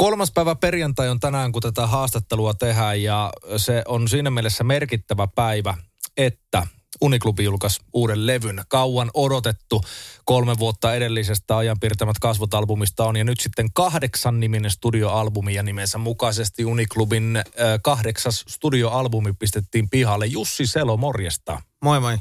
Kolmas 0.00 0.30
päivä 0.30 0.54
perjantai 0.54 1.08
on 1.08 1.20
tänään, 1.20 1.52
kun 1.52 1.62
tätä 1.62 1.86
haastattelua 1.86 2.54
tehdään 2.54 3.02
ja 3.02 3.32
se 3.56 3.82
on 3.88 4.08
siinä 4.08 4.30
mielessä 4.30 4.64
merkittävä 4.64 5.28
päivä, 5.34 5.74
että 6.16 6.66
Uniklubi 7.00 7.44
julkaisi 7.44 7.80
uuden 7.92 8.26
levyn. 8.26 8.62
Kauan 8.68 9.10
odotettu 9.14 9.80
kolme 10.24 10.58
vuotta 10.58 10.94
edellisestä 10.94 11.56
ajan 11.56 11.80
piirtämät 11.80 12.16
kasvot-albumista 12.20 13.04
on. 13.04 13.16
Ja 13.16 13.24
nyt 13.24 13.40
sitten 13.40 13.72
kahdeksan 13.72 14.40
niminen 14.40 14.70
studioalbumi 14.70 15.54
ja 15.54 15.62
nimensä 15.62 15.98
mukaisesti 15.98 16.64
Uniklubin 16.64 17.36
äh, 17.36 17.44
kahdeksas 17.82 18.44
studioalbumi 18.48 19.32
pistettiin 19.32 19.90
pihalle. 19.90 20.26
Jussi 20.26 20.66
Selo, 20.66 20.96
morjesta. 20.96 21.62
Moi 21.82 22.00
moi. 22.00 22.18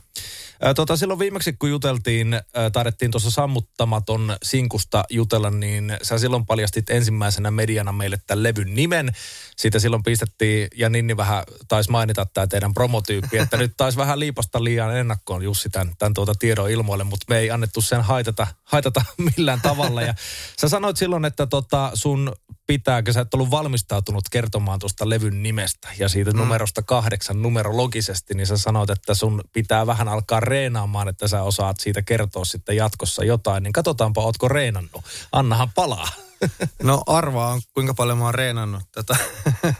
Tota, 0.76 0.98
silloin 0.98 1.20
viimeksi 1.20 1.54
kun 1.54 1.70
juteltiin, 1.70 2.42
taidettiin 2.74 3.12
tuossa 3.12 3.32
sammuttamaton 3.32 4.38
sinkusta 4.44 5.04
jutella, 5.10 5.50
niin 5.50 5.98
sä 6.02 6.18
silloin 6.18 6.46
paljastit 6.46 6.90
ensimmäisenä 6.90 7.52
mediana 7.52 7.92
meille 7.92 8.18
tämän 8.28 8.44
levyn 8.44 8.76
nimen. 8.76 9.12
Siitä 9.58 9.80
silloin 9.80 10.04
pistettiin, 10.04 10.68
ja 10.76 10.90
Ninni 10.90 11.18
vähän 11.18 11.44
taisi 11.68 11.92
mainita 11.92 12.26
tämä 12.26 12.48
teidän 12.48 12.74
promotyyppi, 12.74 13.38
että 13.38 13.58
nyt 13.58 13.74
taisi 13.78 13.98
vähän 13.98 14.20
liipasta 14.20 14.64
liian 14.64 14.98
ennakkoon 14.98 15.44
Jussi 15.44 15.70
tämän, 15.70 15.94
tämän 16.00 16.14
tuota 16.14 16.36
tiedon 16.36 16.72
ilmoille, 16.72 17.04
mutta 17.04 17.26
me 17.30 17.38
ei 17.40 17.52
annettu 17.52 17.82
sen 17.82 18.02
haitata, 18.02 18.48
haitata 18.64 19.06
millään 19.18 19.62
tavalla. 19.62 20.02
Ja 20.02 20.14
sä 20.62 20.70
sanoit 20.70 20.98
silloin, 20.98 21.26
että 21.26 21.48
tota 21.48 21.92
sun 21.94 22.36
pitääkö 22.68 23.14
sä 23.14 23.22
et 23.22 23.34
ollut 23.34 23.52
valmistautunut 23.52 24.24
kertomaan 24.32 24.80
tuosta 24.80 25.10
levyn 25.10 25.44
nimestä 25.44 25.88
ja 26.00 26.10
siitä 26.10 26.32
mm. 26.32 26.38
numerosta 26.38 26.82
kahdeksan 26.82 27.42
numerologisesti, 27.42 28.34
niin 28.34 28.48
sä 28.48 28.58
sanoit, 28.58 28.90
että 28.90 29.14
sun 29.14 29.44
pitää 29.54 29.88
vähän 29.88 30.08
alkaa 30.08 30.40
reenaamaan, 30.40 31.08
että 31.08 31.28
sä 31.28 31.44
osaat 31.44 31.80
siitä 31.80 32.02
kertoa 32.02 32.46
sitten 32.46 32.76
jatkossa 32.76 33.24
jotain, 33.24 33.64
niin 33.64 33.74
katsotaanpa, 33.74 34.22
ootko 34.22 34.48
reenannut. 34.48 35.06
Annahan 35.32 35.72
palaa. 35.76 36.08
No 36.84 37.04
arvaa, 37.08 37.60
kuinka 37.74 37.94
paljon 37.94 38.18
mä 38.18 38.24
oon 38.24 38.34
reenannut 38.34 38.84
tätä. 38.92 39.18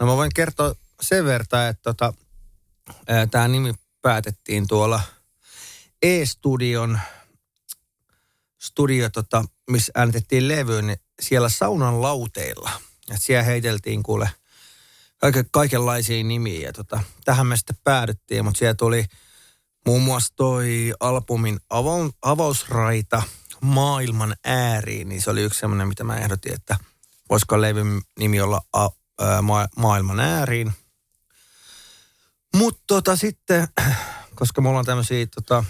No 0.00 0.06
mä 0.06 0.16
voin 0.16 0.30
kertoa 0.34 0.74
sen 1.00 1.24
verran, 1.24 1.68
että 1.68 1.82
tota, 1.82 2.14
tämä 3.30 3.48
nimi 3.48 3.74
päätettiin 4.02 4.68
tuolla 4.68 5.00
E-studion 6.02 6.98
studio, 8.58 9.10
tota, 9.10 9.44
missä 9.70 9.92
äänitettiin 9.94 10.48
levyyn, 10.48 10.86
niin 10.86 10.98
siellä 11.20 11.48
saunan 11.48 12.02
lauteilla. 12.02 12.70
Et 13.10 13.22
siellä 13.22 13.42
heiteltiin 13.42 14.02
kuule 14.02 14.30
kaiken, 15.18 15.44
kaikenlaisia 15.50 16.24
nimiä. 16.24 16.60
Ja 16.60 16.72
tota, 16.72 17.00
tähän 17.24 17.46
me 17.46 17.56
sitten 17.56 17.76
päädyttiin, 17.84 18.44
mutta 18.44 18.58
siellä 18.58 18.74
tuli 18.74 19.04
muun 19.86 20.02
muassa 20.02 20.34
toi 20.36 20.92
albumin 21.00 21.56
ava- 21.74 22.12
avausraita 22.22 23.22
maailman 23.60 24.36
ääriin, 24.44 25.08
niin 25.08 25.22
se 25.22 25.30
oli 25.30 25.42
yksi 25.42 25.60
semmoinen, 25.60 25.88
mitä 25.88 26.04
mä 26.04 26.16
ehdotin, 26.16 26.54
että 26.54 26.76
voisiko 27.30 27.60
levyn 27.60 28.02
nimi 28.18 28.40
olla 28.40 28.60
a, 28.72 28.88
ma- 29.42 29.68
maailman 29.76 30.20
ääriin. 30.20 30.72
Mutta 32.56 32.82
tota, 32.86 33.16
sitten, 33.16 33.68
koska 34.34 34.60
me 34.60 34.68
ollaan 34.68 34.84
tämmöisiä 34.84 35.26
tota, 35.26 35.64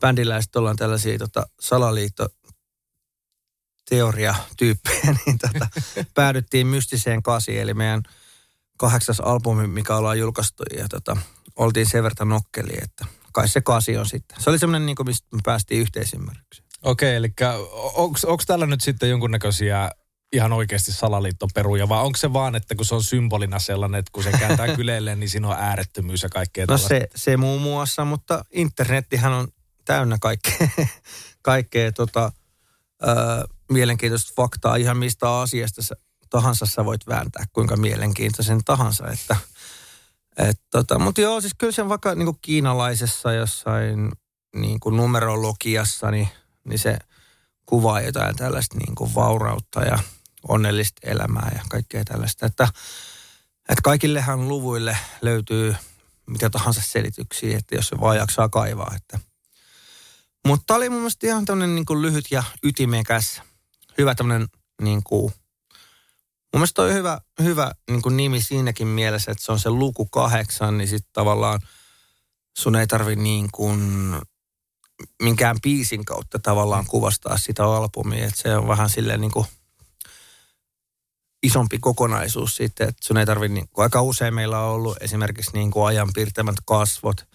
bändiläiset 0.00 0.56
ollaan 0.56 0.76
tällaisia 0.76 1.18
tota, 1.18 1.46
salaliitto 1.60 2.28
teoriatyyppejä, 3.88 5.16
niin 5.26 5.38
tota, 5.38 5.68
päädyttiin 6.14 6.66
mystiseen 6.66 7.22
kasiin, 7.22 7.60
eli 7.60 7.74
meidän 7.74 8.02
kahdeksas 8.76 9.20
albumi, 9.20 9.66
mikä 9.66 9.96
ollaan 9.96 10.18
julkaistu, 10.18 10.62
ja 10.76 10.88
tota, 10.88 11.16
oltiin 11.56 11.86
sen 11.86 12.02
verran 12.02 12.28
nokkeli, 12.28 12.72
että 12.82 13.06
kai 13.32 13.48
se 13.48 13.60
kasi 13.60 13.96
on 13.96 14.06
sitten. 14.06 14.42
Se 14.42 14.50
oli 14.50 14.58
semmoinen, 14.58 14.86
niin 14.86 14.96
kuin, 14.96 15.06
mistä 15.06 15.28
me 15.32 15.40
päästiin 15.44 15.80
yhteisymmärrykseen. 15.80 16.68
Okei, 16.82 17.16
eli 17.16 17.32
onko 18.26 18.42
tällä 18.46 18.66
nyt 18.66 18.80
sitten 18.80 19.10
jonkunnäköisiä 19.10 19.90
ihan 20.32 20.52
oikeasti 20.52 20.92
salaliittoperuja, 20.92 21.88
vai 21.88 22.02
onko 22.02 22.16
se 22.16 22.32
vaan, 22.32 22.54
että 22.54 22.74
kun 22.74 22.86
se 22.86 22.94
on 22.94 23.04
symbolina 23.04 23.58
sellainen, 23.58 23.98
että 23.98 24.10
kun 24.12 24.22
se 24.22 24.32
kääntää 24.32 24.74
kyleelle, 24.76 25.16
niin 25.16 25.30
siinä 25.30 25.48
on 25.48 25.56
äärettömyys 25.58 26.22
ja 26.22 26.28
kaikkea 26.28 26.66
No 26.68 26.78
se, 26.78 27.08
se 27.14 27.36
muun 27.36 27.62
muassa, 27.62 28.04
mutta 28.04 28.44
internettihän 28.50 29.32
on 29.32 29.48
täynnä 29.84 30.16
kaikkea, 30.20 30.68
kaikkea 31.42 31.92
tota, 31.92 32.32
ö, 33.02 33.08
mielenkiintoista 33.70 34.32
faktaa 34.36 34.76
ihan 34.76 34.96
mistä 34.96 35.38
asiasta 35.38 35.82
tahansa 36.30 36.66
sä 36.66 36.84
voit 36.84 37.06
vääntää, 37.06 37.44
kuinka 37.52 37.76
mielenkiintoisen 37.76 38.64
tahansa. 38.64 39.06
Että, 39.08 39.36
et, 40.36 40.60
tota, 40.70 40.98
mutta 40.98 41.20
joo, 41.20 41.40
siis 41.40 41.54
kyllä 41.58 41.72
se 41.72 41.88
vaikka 41.88 42.14
niin 42.14 42.26
kuin 42.26 42.38
kiinalaisessa 42.42 43.32
jossain 43.32 44.12
niin 44.56 44.80
kuin 44.80 44.96
numerologiassa, 44.96 46.10
niin, 46.10 46.28
niin 46.64 46.78
se 46.78 46.98
kuvaa 47.66 48.00
jotain 48.00 48.36
tällaista 48.36 48.78
niin 48.78 48.94
kuin 48.94 49.14
vaurautta 49.14 49.80
ja 49.80 49.98
onnellista 50.48 51.00
elämää 51.10 51.50
ja 51.54 51.62
kaikkea 51.68 52.04
tällaista. 52.04 52.46
Että, 52.46 52.68
että 53.68 53.82
kaikillehan 53.82 54.48
luvuille 54.48 54.98
löytyy 55.22 55.76
mitä 56.26 56.50
tahansa 56.50 56.82
selityksiä, 56.84 57.58
että 57.58 57.74
jos 57.74 57.88
se 57.88 58.00
vaan 58.00 58.16
jaksaa 58.16 58.48
kaivaa. 58.48 58.92
Että. 58.96 59.18
Mutta 60.46 60.74
oli 60.74 60.88
mun 60.88 60.98
mielestä 60.98 61.26
ihan 61.26 61.44
tämmöinen 61.44 61.74
niin 61.74 62.02
lyhyt 62.02 62.24
ja 62.30 62.42
ytimekäs, 62.62 63.42
hyvä 63.98 64.14
tämmöinen 64.14 64.48
niin 64.82 65.02
kuin, 65.02 65.32
mun 66.52 66.60
mielestä 66.60 66.82
on 66.82 66.94
hyvä, 66.94 67.20
hyvä 67.42 67.72
niin 67.90 68.02
kuin 68.02 68.16
nimi 68.16 68.42
siinäkin 68.42 68.88
mielessä, 68.88 69.32
että 69.32 69.44
se 69.44 69.52
on 69.52 69.60
se 69.60 69.70
luku 69.70 70.06
kahdeksan, 70.06 70.78
niin 70.78 70.88
sitten 70.88 71.10
tavallaan 71.12 71.60
sun 72.56 72.76
ei 72.76 72.86
tarvi 72.86 73.16
niin 73.16 73.48
kuin 73.52 73.80
minkään 75.22 75.56
biisin 75.62 76.04
kautta 76.04 76.38
tavallaan 76.38 76.86
kuvastaa 76.86 77.38
sitä 77.38 77.64
albumia, 77.64 78.26
että 78.26 78.42
se 78.42 78.56
on 78.56 78.68
vähän 78.68 78.90
silleen 78.90 79.20
niin 79.20 79.32
kuin 79.32 79.46
isompi 81.42 81.78
kokonaisuus 81.78 82.56
sitten, 82.56 82.88
että 82.88 83.06
sun 83.06 83.16
ei 83.16 83.26
tarvitse, 83.26 83.54
niin 83.54 83.68
aika 83.76 84.02
usein 84.02 84.34
meillä 84.34 84.60
on 84.60 84.70
ollut 84.70 84.96
esimerkiksi 85.00 85.50
niin 85.54 85.70
kuin 85.70 85.86
ajan 85.86 86.08
piirtämät 86.14 86.56
kasvot. 86.64 87.26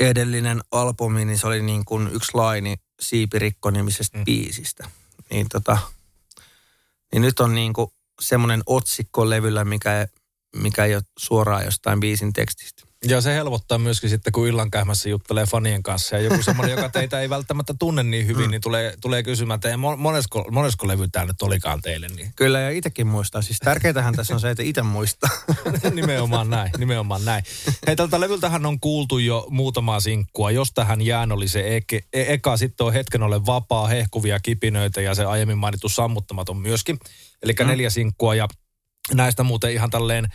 Edellinen 0.00 0.60
albumi, 0.70 1.24
niin 1.24 1.38
se 1.38 1.46
oli 1.46 1.62
niin 1.62 1.84
kuin 1.84 2.08
yksi 2.12 2.30
laini 2.34 2.74
Siipirikko-nimisestä 3.02 4.18
mm. 4.18 4.24
biisistä. 4.24 4.90
Niin, 5.30 5.46
tota, 5.48 5.78
niin 7.12 7.22
nyt 7.22 7.40
on 7.40 7.54
niin 7.54 7.72
kuin 7.72 7.90
semmoinen 8.20 8.62
otsikko 8.66 9.30
levyllä, 9.30 9.64
mikä, 9.64 10.08
mikä 10.56 10.84
ei 10.84 10.94
ole 10.94 11.02
suoraan 11.18 11.64
jostain 11.64 12.00
biisin 12.00 12.32
tekstistä. 12.32 12.82
Ja 13.06 13.20
se 13.20 13.34
helpottaa 13.34 13.78
myöskin 13.78 14.10
sitten, 14.10 14.32
kun 14.32 14.48
illan 14.48 14.70
käymässä 14.70 15.08
juttelee 15.08 15.46
fanien 15.46 15.82
kanssa. 15.82 16.16
Ja 16.16 16.22
joku 16.22 16.42
semmoinen, 16.42 16.76
joka 16.76 16.88
teitä 16.88 17.20
ei 17.20 17.30
välttämättä 17.30 17.74
tunne 17.78 18.02
niin 18.02 18.26
hyvin, 18.26 18.44
mm. 18.44 18.50
niin 18.50 18.60
tulee, 18.60 18.94
tulee 19.00 19.22
kysymään, 19.22 19.54
että 19.56 19.76
monesko, 19.76 20.44
monesko 20.50 20.88
levy 20.88 21.08
tämä 21.08 21.24
nyt 21.24 21.42
olikaan 21.42 21.80
teille. 21.80 22.08
Niin. 22.08 22.32
Kyllä, 22.36 22.60
ja 22.60 22.70
itsekin 22.70 23.06
muistaa. 23.06 23.42
Siis 23.42 23.58
tärkeintähän 23.58 24.14
tässä 24.14 24.34
on 24.34 24.40
se, 24.40 24.50
että 24.50 24.62
itse 24.62 24.82
muistaa. 24.82 25.30
nimenomaan 25.94 26.50
näin, 26.50 26.70
nimenomaan 26.78 27.24
näin. 27.24 27.44
Hei, 27.86 27.96
tältä 27.96 28.20
levyltähän 28.20 28.66
on 28.66 28.80
kuultu 28.80 29.18
jo 29.18 29.46
muutamaa 29.50 30.00
sinkkua. 30.00 30.50
Jos 30.50 30.72
tähän 30.74 31.02
jään 31.02 31.32
oli 31.32 31.48
se 31.48 31.76
eke, 31.76 32.00
e, 32.12 32.24
eka, 32.32 32.56
sitten 32.56 32.86
on 32.86 32.92
hetken 32.92 33.22
ole 33.22 33.46
vapaa, 33.46 33.86
hehkuvia 33.86 34.40
kipinöitä 34.40 35.00
ja 35.00 35.14
se 35.14 35.24
aiemmin 35.24 35.58
mainittu 35.58 35.88
sammuttamaton 35.88 36.56
myöskin. 36.56 36.98
Eli 37.42 37.52
mm. 37.60 37.66
neljä 37.66 37.90
sinkkua 37.90 38.34
ja 38.34 38.48
näistä 39.12 39.42
muuten 39.42 39.72
ihan 39.72 39.90
tälleen 39.90 40.28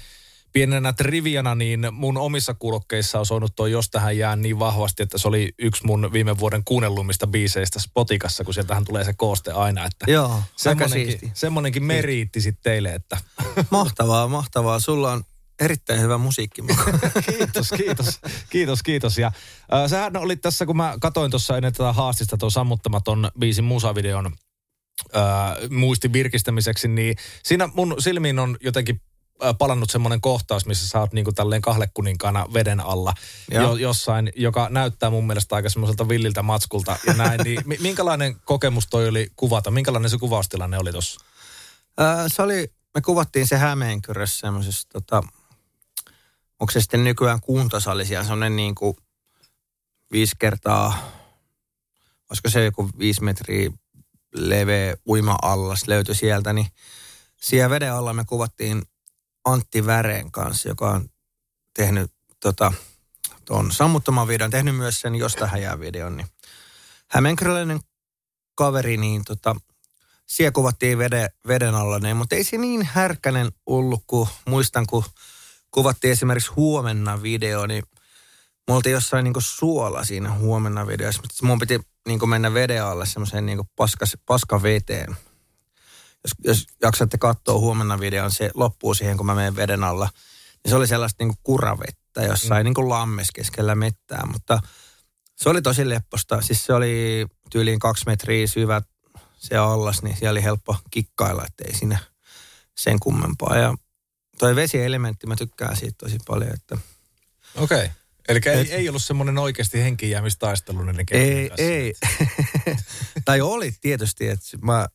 pienenä 0.54 0.94
triviana, 0.94 1.56
niin 1.56 1.88
mun 1.92 2.18
omissa 2.18 2.54
kuulokkeissa 2.54 3.20
on 3.20 3.26
soinut 3.26 3.56
toi 3.56 3.72
Jos 3.72 3.90
tähän 3.90 4.18
jää 4.18 4.36
niin 4.36 4.60
vahvasti, 4.60 5.04
että 5.04 5.18
se 5.18 5.28
oli 5.28 5.54
yksi 5.60 5.86
mun 5.86 6.10
viime 6.14 6.40
vuoden 6.40 6.64
kuunnellumista 6.66 7.28
biiseistä 7.28 7.80
Spotikassa, 7.80 8.44
kun 8.44 8.54
sieltähän 8.54 8.86
tulee 8.86 9.04
se 9.04 9.14
kooste 9.14 9.52
aina. 9.52 9.86
Että 9.86 10.12
Joo, 10.12 10.42
semmonenkin, 10.56 11.32
semmonenkin 11.34 11.84
meriitti 11.84 12.42
sitten 12.42 12.64
teille, 12.64 12.94
että... 12.94 13.18
Mahtavaa, 13.72 14.28
mahtavaa. 14.28 14.80
Sulla 14.80 15.12
on 15.12 15.24
erittäin 15.60 16.02
hyvä 16.02 16.18
musiikki. 16.18 16.62
kiitos, 17.30 17.70
kiitos, 17.78 18.20
kiitos, 18.50 18.84
kiitos. 18.84 19.18
Ja 19.18 19.28
äh, 19.74 19.90
sähän 19.90 20.18
oli 20.18 20.36
tässä, 20.36 20.66
kun 20.66 20.78
mä 20.78 20.96
katoin 21.02 21.32
tuossa 21.32 21.58
ennen 21.58 21.74
tätä 21.74 21.94
haastista 21.94 22.38
tuon 22.38 22.52
sammuttamaton 22.52 23.32
biisin 23.40 23.66
musavideon 23.66 24.26
äh, 24.26 25.70
muistin 25.70 26.14
virkistämiseksi, 26.14 26.88
niin 26.88 27.16
siinä 27.44 27.70
mun 27.74 27.96
silmiin 28.00 28.40
on 28.40 28.58
jotenkin 28.62 29.02
palannut 29.58 29.90
semmoinen 29.90 30.22
kohtaus, 30.22 30.66
missä 30.66 30.88
sä 30.88 31.00
oot 31.00 31.14
niinku 31.14 31.32
tälleen 31.32 31.62
kahlekuninkaana 31.62 32.46
veden 32.54 32.80
alla 32.80 33.14
jo, 33.52 33.76
jossain, 33.76 34.32
joka 34.36 34.68
näyttää 34.70 35.10
mun 35.10 35.28
mielestä 35.28 35.56
aika 35.56 35.70
semmoiselta 35.70 36.10
villiltä 36.10 36.44
matskulta 36.44 36.98
ja 37.08 37.14
näin. 37.14 37.40
niin, 37.44 37.64
minkälainen 37.80 38.36
kokemus 38.46 38.88
toi 38.88 39.08
oli 39.08 39.32
kuvata? 39.36 39.72
Minkälainen 39.72 40.10
se 40.10 40.18
kuvaustilanne 40.18 40.78
oli 40.78 40.92
tossa? 40.92 41.26
Äh, 42.02 42.26
se 42.28 42.42
oli, 42.42 42.74
me 42.96 43.02
kuvattiin 43.02 43.48
se 43.48 43.58
Hämeenkyrössä 43.58 44.40
semmoisessa, 44.40 44.88
tota, 44.90 45.24
onko 46.60 46.72
se 46.72 46.82
sitten 46.82 47.04
nykyään 47.04 47.42
kuntosali 47.42 48.06
siellä, 48.06 48.24
semmoinen 48.24 48.56
niin 48.56 48.76
kuin 48.76 48.98
viisi 50.12 50.36
kertaa, 50.40 51.12
olisiko 52.30 52.50
se 52.50 52.66
joku 52.66 52.90
viisi 53.00 53.24
metriä 53.24 53.72
leveä 54.34 54.96
uima-allas 55.08 55.88
löytyi 55.88 56.16
sieltä, 56.16 56.54
niin 56.54 56.68
siellä 57.42 57.70
veden 57.70 57.94
alla 57.94 58.14
me 58.14 58.26
kuvattiin 58.26 58.82
Antti 59.46 59.86
Väreen 59.86 60.32
kanssa, 60.32 60.70
joka 60.70 60.90
on 60.90 61.10
tehnyt 61.74 62.12
tota, 62.40 62.74
tuon 63.46 63.72
sammuttaman 63.72 64.28
videon, 64.28 64.52
tehnyt 64.52 64.76
myös 64.76 65.02
sen 65.02 65.16
Josta 65.16 65.48
häjää 65.48 65.80
videon, 65.80 66.18
niin 66.18 66.28
hämeenkyröläinen 67.12 67.80
kaveri, 68.56 68.98
niin 68.98 69.24
tota, 69.24 69.56
siellä 70.26 70.52
kuvattiin 70.52 70.98
veden, 70.98 71.30
veden 71.48 71.76
alla, 71.76 72.00
niin, 72.00 72.18
mutta 72.18 72.36
ei 72.36 72.44
se 72.44 72.58
niin 72.58 72.86
härkänen 72.86 73.52
ollut, 73.66 74.04
kun 74.08 74.28
muistan, 74.48 74.88
kun 74.88 75.04
kuvattiin 75.72 76.12
esimerkiksi 76.12 76.52
huomenna 76.52 77.22
video, 77.24 77.68
niin 77.68 77.84
me 78.68 78.74
oltiin 78.76 78.94
jossain 78.94 79.24
niin 79.24 79.34
suola 79.40 80.04
siinä 80.04 80.34
huomenna 80.34 80.88
videossa, 80.88 81.22
mutta 81.22 81.46
mun 81.46 81.60
piti 81.60 81.80
niin 82.08 82.30
mennä 82.30 82.54
veden 82.54 82.84
alle 82.84 83.06
semmoiseen 83.06 83.46
niin 83.46 83.60
paskas, 83.76 84.18
paska 84.26 84.64
veteen. 84.64 85.18
Jos, 86.24 86.32
jos 86.44 86.68
jaksatte 86.82 87.18
katsoa 87.18 87.60
huomenna 87.60 88.00
videon, 88.00 88.32
se 88.32 88.52
loppuu 88.54 88.94
siihen, 88.94 89.18
kun 89.18 89.26
mä 89.26 89.36
menen 89.36 89.56
veden 89.56 89.84
alla. 89.84 90.10
Niin 90.64 90.70
se 90.70 90.76
oli 90.76 90.88
sellaista 90.88 91.24
niin 91.24 91.38
kuravettä 91.44 92.22
jossain 92.22 92.68
mm. 92.68 92.74
niin 92.78 92.90
lammes 92.90 93.28
keskellä 93.34 93.76
mettää, 93.76 94.26
mutta 94.32 94.60
se 95.36 95.50
oli 95.50 95.62
tosi 95.62 95.90
lepposta. 95.90 96.42
Siis 96.42 96.66
se 96.66 96.74
oli 96.74 97.26
tyyliin 97.50 97.80
kaksi 97.80 98.04
metriä 98.06 98.48
syvä 98.48 98.82
se 99.38 99.58
allas, 99.58 100.04
niin 100.04 100.18
siellä 100.18 100.32
oli 100.32 100.44
helppo 100.44 100.78
kikkailla, 100.92 101.46
ettei 101.46 101.76
siinä 101.76 102.00
sen 102.78 103.00
kummempaa. 103.00 103.58
Ja 103.58 103.76
toi 104.40 104.56
vesielementti, 104.56 105.28
mä 105.28 105.36
tykkään 105.36 105.76
siitä 105.76 105.96
tosi 105.98 106.18
paljon, 106.28 106.54
että... 106.54 106.78
Okei. 107.56 107.78
Okay. 107.78 107.90
Eli 108.30 108.40
ei, 108.46 108.74
ei 108.74 108.90
ollut 108.90 109.04
semmoinen 109.04 109.38
oikeasti 109.38 109.84
henkiinjäämistaistelu 109.84 110.84
näiden 110.84 111.06
Ei, 111.12 111.52
ei. 111.58 111.94
tai 113.26 113.42
oli 113.42 113.72
tietysti, 113.82 114.28
että 114.28 114.58
mä 114.62 114.88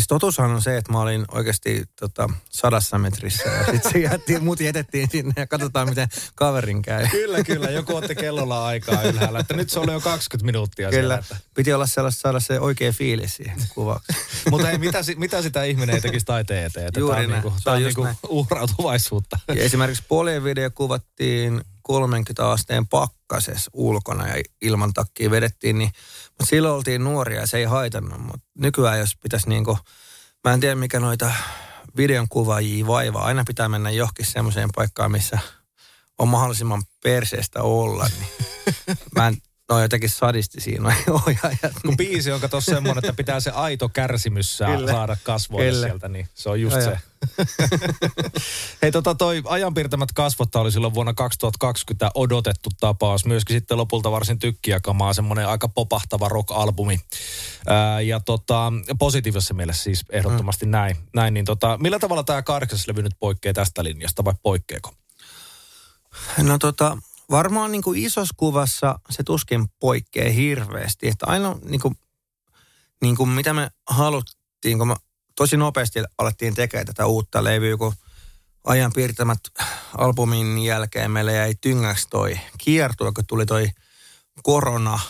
Siis 0.00 0.08
totuushan 0.08 0.50
on 0.50 0.62
se, 0.62 0.76
että 0.76 0.92
mä 0.92 1.00
olin 1.00 1.24
oikeasti 1.32 1.84
tota, 2.00 2.28
sadassa 2.50 2.98
metrissä 2.98 3.50
ja 3.50 3.64
sitten 3.64 3.92
se 3.92 3.98
jätti, 3.98 4.40
mut 4.40 4.60
jätettiin 4.60 5.08
sinne 5.10 5.32
ja 5.36 5.46
katsotaan, 5.46 5.88
miten 5.88 6.08
kaverin 6.34 6.82
käy. 6.82 7.06
Kyllä, 7.08 7.44
kyllä. 7.44 7.70
Joku 7.70 7.96
otti 7.96 8.14
kellolla 8.14 8.66
aikaa 8.66 9.02
ylhäällä, 9.02 9.38
että 9.38 9.56
nyt 9.56 9.70
se 9.70 9.80
oli 9.80 9.92
jo 9.92 10.00
20 10.00 10.46
minuuttia 10.46 10.90
Kyllä. 10.90 11.00
Siellä, 11.00 11.14
että... 11.14 11.36
Piti 11.54 11.72
olla 11.72 11.86
sellaista, 11.86 12.20
saada 12.20 12.40
se 12.40 12.60
oikea 12.60 12.92
fiilis 12.92 13.36
siihen 13.36 13.58
kuvaukseen. 13.74 14.18
Mutta 14.50 14.70
ei, 14.70 14.78
mitä, 14.78 14.98
mitä 15.16 15.42
sitä 15.42 15.64
ihminen 15.64 15.94
ei 15.94 16.00
tekisi 16.00 16.26
taiteen 16.26 16.66
eteen? 16.66 16.86
Että 16.86 17.00
Juuri 17.00 17.16
tämä 17.16 17.26
on, 17.26 17.32
niinku, 17.32 17.54
tämä 17.64 17.76
on 17.76 17.82
niinku 17.82 18.08
uhrautuvaisuutta. 18.28 19.38
Ja 19.48 19.62
esimerkiksi 19.62 20.04
puolien 20.08 20.44
video 20.44 20.70
kuvattiin 20.74 21.60
30 21.90 22.50
asteen 22.50 22.86
pakkasessa 22.86 23.70
ulkona 23.74 24.28
ja 24.28 24.42
ilman 24.62 24.92
takkia 24.92 25.30
vedettiin, 25.30 25.78
niin 25.78 25.90
mutta 26.28 26.46
silloin 26.46 26.74
oltiin 26.74 27.04
nuoria 27.04 27.40
ja 27.40 27.46
se 27.46 27.58
ei 27.58 27.64
haitannut, 27.64 28.20
mutta 28.20 28.46
nykyään 28.58 28.98
jos 28.98 29.16
pitäisi 29.22 29.48
niinku, 29.48 29.78
mä 30.44 30.52
en 30.54 30.60
tiedä 30.60 30.74
mikä 30.74 31.00
noita 31.00 31.32
videon 31.96 32.28
kuvaajia 32.28 32.86
vaivaa, 32.86 33.24
aina 33.24 33.44
pitää 33.46 33.68
mennä 33.68 33.90
johonkin 33.90 34.26
semmoiseen 34.26 34.68
paikkaan, 34.74 35.12
missä 35.12 35.38
on 36.18 36.28
mahdollisimman 36.28 36.82
perseestä 37.02 37.62
olla, 37.62 38.06
niin 38.18 38.28
mä 39.16 39.28
en, 39.28 39.36
no 39.70 39.80
jotenkin 39.82 40.10
sadisti 40.10 40.60
siinä 40.60 40.88
ohjaajat. 41.26 41.82
Kun 41.86 41.96
biisi 41.96 42.32
on 42.32 42.40
kato 42.40 42.60
semmoinen, 42.60 42.98
että 43.04 43.12
pitää 43.12 43.40
se 43.40 43.50
aito 43.50 43.88
kärsimys 43.88 44.58
saada 44.58 45.16
kasvoille 45.22 45.86
sieltä, 45.86 46.08
niin 46.08 46.28
se 46.34 46.48
on 46.48 46.60
just 46.60 46.76
se. 46.80 46.98
Hei 48.82 48.92
tota 48.92 49.14
toi 49.14 49.42
ajanpiirtämät 49.44 50.12
kasvotta 50.12 50.60
oli 50.60 50.72
silloin 50.72 50.94
vuonna 50.94 51.14
2020 51.14 52.10
odotettu 52.14 52.70
tapaus. 52.80 53.26
Myöskin 53.26 53.56
sitten 53.56 53.76
lopulta 53.76 54.10
varsin 54.10 54.38
tykkijäkamaa, 54.38 55.12
semmoinen 55.12 55.48
aika 55.48 55.68
popahtava 55.68 56.28
rock-albumi. 56.28 57.00
Ää, 57.66 58.00
ja 58.00 58.20
tota, 58.20 58.72
positiivisessa 58.98 59.54
mielessä 59.54 59.82
siis 59.82 60.04
ehdottomasti 60.10 60.66
mm. 60.66 60.70
näin. 60.70 60.96
näin 61.14 61.34
niin 61.34 61.44
tota, 61.44 61.78
millä 61.80 61.98
tavalla 61.98 62.24
tämä 62.24 62.42
kahdeksas 62.42 62.86
levy 62.86 63.02
nyt 63.02 63.14
poikkeaa 63.18 63.54
tästä 63.54 63.84
linjasta 63.84 64.24
vai 64.24 64.34
poikkeako? 64.42 64.94
No 66.38 66.58
tota, 66.58 66.98
varmaan 67.30 67.72
niin 67.72 67.82
kuin 67.82 68.04
isossa 68.04 68.34
kuvassa 68.36 68.98
se 69.10 69.22
tuskin 69.22 69.68
poikkeaa 69.80 70.30
hirveästi. 70.32 71.08
Että 71.08 71.26
aina 71.26 71.56
niin 71.64 71.80
kuin, 71.80 71.94
niin 73.02 73.16
kuin 73.16 73.28
mitä 73.28 73.54
me 73.54 73.70
haluttiin, 73.86 74.78
kun 74.78 74.88
me 74.88 74.96
tosi 75.40 75.56
nopeasti 75.56 76.02
alettiin 76.18 76.54
tekemään 76.54 76.86
tätä 76.86 77.06
uutta 77.06 77.44
levyä, 77.44 77.76
kun 77.76 77.92
ajan 78.64 78.92
piirtämät 78.94 79.38
albumin 79.98 80.58
jälkeen 80.58 81.10
meille 81.10 81.32
jäi 81.32 81.54
tyngäksi 81.60 82.06
toi 82.10 82.40
kiertue, 82.58 83.12
kun 83.12 83.26
tuli 83.26 83.46
toi 83.46 83.68
korona, 84.42 85.00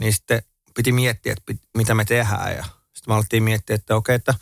niin 0.00 0.12
sitten 0.12 0.42
piti 0.74 0.92
miettiä, 0.92 1.32
että 1.32 1.42
pit, 1.46 1.60
mitä 1.76 1.94
me 1.94 2.04
tehdään. 2.04 2.56
Ja 2.56 2.62
sitten 2.62 3.08
me 3.08 3.14
alettiin 3.14 3.42
miettiä, 3.42 3.76
että 3.76 3.96
okei, 3.96 4.14
että 4.14 4.34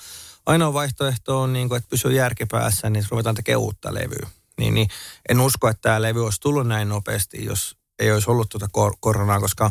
ainoa 0.46 0.72
vaihtoehto 0.72 1.40
on, 1.40 1.52
niin 1.52 1.68
kuin, 1.68 1.76
että 1.76 1.90
pysyy 1.90 2.12
järkipäässä, 2.12 2.90
niin 2.90 3.04
ruvetaan 3.10 3.34
tekemään 3.34 3.60
uutta 3.60 3.94
levyä. 3.94 4.28
Niin, 4.58 4.74
niin 4.74 4.88
en 5.28 5.40
usko, 5.40 5.68
että 5.68 5.82
tämä 5.82 6.02
levy 6.02 6.24
olisi 6.24 6.40
tullut 6.40 6.66
näin 6.66 6.88
nopeasti, 6.88 7.44
jos 7.44 7.76
ei 7.98 8.12
olisi 8.12 8.30
ollut 8.30 8.48
tuota 8.48 8.68
kor- 8.72 8.96
koronaa, 9.00 9.40
koska 9.40 9.70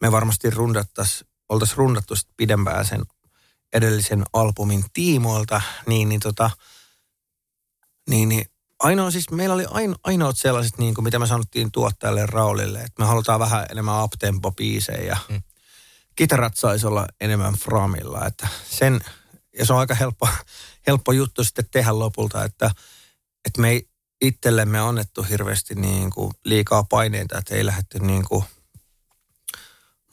me 0.00 0.12
varmasti 0.12 0.50
rundattaisiin, 0.50 1.28
oltaisiin 1.48 1.78
rundattu 1.78 2.14
pidempään 2.36 2.86
sen 2.86 3.02
edellisen 3.72 4.22
albumin 4.32 4.84
tiimoilta, 4.92 5.60
niin, 5.86 6.08
niin, 6.08 6.20
tota, 6.20 6.50
niin, 8.10 8.28
niin 8.28 8.44
ainoa 8.78 9.10
siis, 9.10 9.30
meillä 9.30 9.54
oli 9.54 9.66
aino, 9.70 9.94
ainoat 10.04 10.36
sellaiset, 10.38 10.78
niin 10.78 10.94
kuin 10.94 11.04
mitä 11.04 11.18
me 11.18 11.26
sanottiin 11.26 11.72
tuottajalle 11.72 12.26
Raulille, 12.26 12.78
että 12.78 13.02
me 13.02 13.04
halutaan 13.04 13.40
vähän 13.40 13.66
enemmän 13.70 14.04
uptempo-biisejä 14.04 15.06
ja 15.06 15.16
mm. 15.28 15.42
kitarat 16.16 16.56
saisi 16.56 16.86
olla 16.86 17.06
enemmän 17.20 17.54
framilla, 17.54 18.26
että 18.26 18.48
sen, 18.70 19.00
ja 19.58 19.66
se 19.66 19.72
on 19.72 19.78
aika 19.78 19.94
helppo, 19.94 20.28
helppo 20.86 21.12
juttu 21.12 21.44
sitten 21.44 21.64
tehdä 21.70 21.98
lopulta, 21.98 22.44
että, 22.44 22.70
että 23.44 23.60
me 23.60 23.70
ei 23.70 23.88
itsellemme 24.20 24.78
annettu 24.78 25.22
hirveästi 25.22 25.74
niin 25.74 26.10
kuin 26.10 26.32
liikaa 26.44 26.84
paineita, 26.84 27.38
että 27.38 27.54
ei 27.54 27.66
lähdetty 27.66 27.98
niin 27.98 28.24
kuin– 28.28 28.44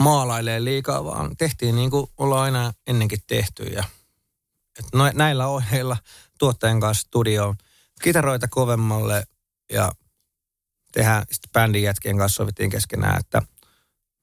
maalailee 0.02 0.64
liikaa, 0.64 1.04
vaan 1.04 1.38
tehtiin 1.38 1.76
niin 1.76 1.92
kuin 1.92 2.08
ollaan 2.18 2.44
aina 2.44 2.74
ennenkin 2.88 3.20
tehty. 3.28 3.64
Ja, 3.64 3.84
että 4.80 4.98
no, 4.98 5.12
näillä 5.14 5.48
ohjeilla 5.48 5.98
tuottajan 6.40 6.80
kanssa 6.80 7.08
studioon 7.08 7.56
kitaroita 8.02 8.48
kovemmalle 8.48 9.24
ja 9.72 9.92
tehdään 10.92 11.24
sitten 11.32 11.52
bändin 11.54 11.84
jätkien 11.84 12.18
kanssa 12.18 12.38
sovittiin 12.38 12.70
keskenään, 12.70 13.20
että 13.20 13.42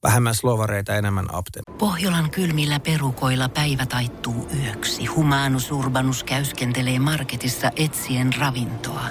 vähemmän 0.02 0.34
slovareita, 0.34 0.94
enemmän 0.94 1.34
apte. 1.34 1.60
Pohjolan 1.78 2.30
kylmillä 2.30 2.80
perukoilla 2.80 3.48
päivä 3.48 3.86
taittuu 3.86 4.48
yöksi. 4.64 5.06
Humanus 5.06 5.72
Urbanus 5.72 6.24
käyskentelee 6.24 6.98
marketissa 6.98 7.70
etsien 7.76 8.32
ravintoa. 8.38 9.04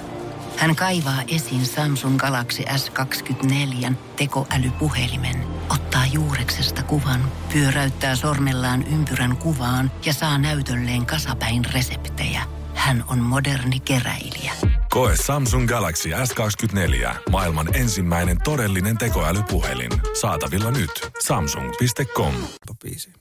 Hän 0.56 0.76
kaivaa 0.76 1.22
esiin 1.28 1.66
Samsung 1.66 2.18
Galaxy 2.18 2.62
S24 2.62 3.92
tekoälypuhelimen, 4.16 5.44
ottaa 5.70 6.06
juureksesta 6.06 6.82
kuvan, 6.82 7.32
pyöräyttää 7.52 8.16
sormellaan 8.16 8.82
ympyrän 8.82 9.36
kuvaan 9.36 9.92
ja 10.06 10.12
saa 10.12 10.38
näytölleen 10.38 11.06
kasapäin 11.06 11.64
reseptejä. 11.64 12.42
Hän 12.74 13.04
on 13.08 13.18
moderni 13.18 13.80
keräilijä. 13.80 14.52
Koe 14.90 15.16
Samsung 15.26 15.68
Galaxy 15.68 16.08
S24. 16.08 17.14
Maailman 17.30 17.76
ensimmäinen 17.76 18.36
todellinen 18.44 18.98
tekoälypuhelin. 18.98 19.90
Saatavilla 20.20 20.70
nyt. 20.70 20.90
Samsung.com. 21.26 22.34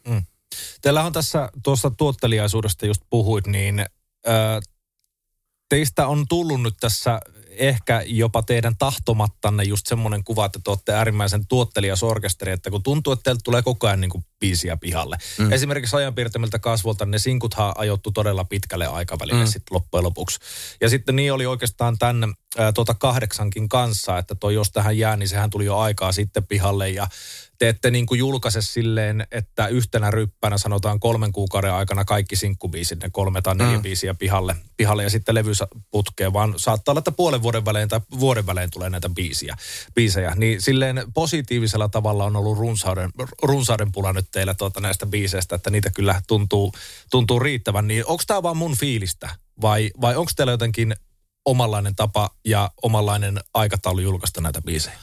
Mm. 0.07 0.23
Teillä 0.81 1.03
on 1.03 1.13
tässä 1.13 1.49
tuossa 1.63 1.91
tuotteliaisuudesta 1.91 2.85
just 2.85 3.01
puhuit, 3.09 3.47
niin 3.47 3.79
äh, 3.79 3.85
teistä 5.69 6.07
on 6.07 6.25
tullut 6.29 6.61
nyt 6.61 6.75
tässä 6.79 7.19
ehkä 7.49 8.03
jopa 8.05 8.43
teidän 8.43 8.77
tahtomattanne 8.77 9.63
just 9.63 9.87
semmoinen 9.87 10.23
kuva, 10.23 10.45
että 10.45 10.59
te 10.63 10.71
olette 10.71 10.93
äärimmäisen 10.93 11.47
tuottelias 11.47 12.03
orkesteri, 12.03 12.51
että 12.51 12.69
kun 12.69 12.83
tuntuu, 12.83 13.13
että 13.13 13.23
teiltä 13.23 13.41
tulee 13.43 13.61
koko 13.61 13.87
ajan 13.87 14.01
niin 14.01 14.11
kuin 14.11 14.25
biisiä 14.43 14.77
pihalle. 14.77 15.17
Mm. 15.39 15.51
Esimerkiksi 15.51 15.95
ajanpiirtämiltä 15.95 16.59
kasvolta 16.59 17.05
ne 17.05 17.19
sinkuthan 17.19 17.73
ajoittu 17.77 18.11
todella 18.11 18.43
pitkälle 18.43 18.87
aikavälille 18.87 19.43
mm. 19.43 19.47
sitten 19.47 19.75
loppujen 19.75 20.03
lopuksi. 20.03 20.39
Ja 20.81 20.89
sitten 20.89 21.15
niin 21.15 21.33
oli 21.33 21.45
oikeastaan 21.45 21.97
tämän 21.97 22.33
ää, 22.57 22.71
tuota 22.71 22.93
kahdeksankin 22.93 23.69
kanssa, 23.69 24.17
että 24.17 24.35
toi 24.35 24.53
jos 24.53 24.71
tähän 24.71 24.97
jää, 24.97 25.17
niin 25.17 25.29
sehän 25.29 25.49
tuli 25.49 25.65
jo 25.65 25.77
aikaa 25.77 26.11
sitten 26.11 26.47
pihalle 26.47 26.89
ja 26.89 27.07
te 27.63 27.69
ette 27.69 27.91
niin 27.91 28.05
kuin 28.05 28.19
julkaise 28.19 28.61
silleen, 28.61 29.27
että 29.31 29.67
yhtenä 29.67 30.11
ryppänä 30.11 30.57
sanotaan 30.57 30.99
kolmen 30.99 31.31
kuukauden 31.31 31.73
aikana 31.73 32.05
kaikki 32.05 32.35
sinkkubiisit, 32.35 33.03
ne 33.03 33.09
kolme 33.09 33.41
tai 33.41 33.55
neljä 33.55 33.77
mm. 33.77 33.81
biisiä 33.81 34.13
pihalle, 34.13 34.55
pihalle 34.77 35.03
ja 35.03 35.09
sitten 35.09 35.35
levy 35.35 35.51
putkeen, 35.91 36.33
vaan 36.33 36.53
saattaa 36.57 36.91
olla, 36.91 36.99
että 36.99 37.11
puolen 37.11 37.41
vuoden 37.41 37.65
välein 37.65 37.89
tai 37.89 37.99
vuoden 38.19 38.45
välein 38.45 38.71
tulee 38.71 38.89
näitä 38.89 39.09
biisiä, 39.09 39.55
biisejä. 39.95 40.33
Niin 40.35 40.61
silleen 40.61 41.03
positiivisella 41.13 41.89
tavalla 41.89 42.25
on 42.25 42.35
ollut 42.35 42.57
runsauden, 42.57 43.09
runsauden 43.43 43.91
pula 43.91 44.13
nyt 44.13 44.27
teillä 44.33 44.53
tuota 44.53 44.79
näistä 44.79 45.05
biiseistä, 45.05 45.55
että 45.55 45.69
niitä 45.69 45.89
kyllä 45.89 46.21
tuntuu, 46.27 46.73
tuntuu 47.11 47.39
riittävän. 47.39 47.87
Niin 47.87 48.05
onko 48.05 48.23
tämä 48.27 48.43
vaan 48.43 48.57
mun 48.57 48.77
fiilistä 48.77 49.35
vai, 49.61 49.91
vai 50.01 50.15
onko 50.15 50.31
teillä 50.35 50.53
jotenkin 50.53 50.95
omanlainen 51.45 51.95
tapa 51.95 52.29
ja 52.45 52.71
omanlainen 52.83 53.39
aikataulu 53.53 53.99
julkaista 53.99 54.41
näitä 54.41 54.61
biisejä? 54.61 54.97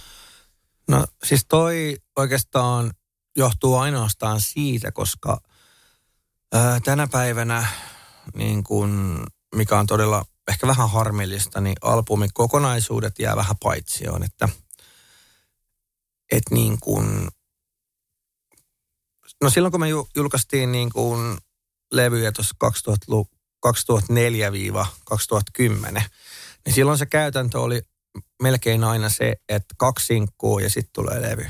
No 0.89 1.07
siis 1.25 1.45
toi 1.49 1.97
oikeastaan 2.17 2.91
johtuu 3.37 3.77
ainoastaan 3.77 4.41
siitä, 4.41 4.93
koska 4.93 5.41
ää, 6.53 6.81
tänä 6.81 7.07
päivänä, 7.07 7.67
niin 8.35 8.65
kun, 8.65 9.23
mikä 9.55 9.79
on 9.79 9.87
todella 9.87 10.25
ehkä 10.49 10.67
vähän 10.67 10.91
harmillista, 10.91 11.61
niin 11.61 11.77
albumin 11.83 12.31
kokonaisuudet 12.35 13.19
jää 13.19 13.37
vähän 13.37 13.57
paitsioon, 13.63 14.23
että 14.23 14.49
et 16.33 16.43
niin 16.51 16.81
kun, 16.81 17.29
no 19.43 19.51
silloin 19.51 19.73
kun 19.73 19.81
me 19.81 19.89
julkaistiin 20.17 20.73
niin 20.73 20.91
kun 20.91 21.39
levyjä 21.93 22.33
tuossa 22.33 22.55
2004-2010, 22.65 22.69
niin 26.65 26.75
silloin 26.75 26.99
se 26.99 27.07
käytäntö 27.07 27.61
oli 27.61 27.83
melkein 28.43 28.85
aina 28.85 29.09
se, 29.09 29.37
että 29.49 29.75
kaksi 29.79 30.07
sinkkua 30.07 30.61
ja 30.61 30.71
sitten 30.71 30.93
tulee 30.93 31.23
levy. 31.23 31.47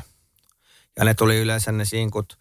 Ja 0.96 1.04
ne 1.04 1.14
tuli 1.14 1.38
yleensä 1.38 1.72
ne 1.72 1.84
sinkut 1.84 2.38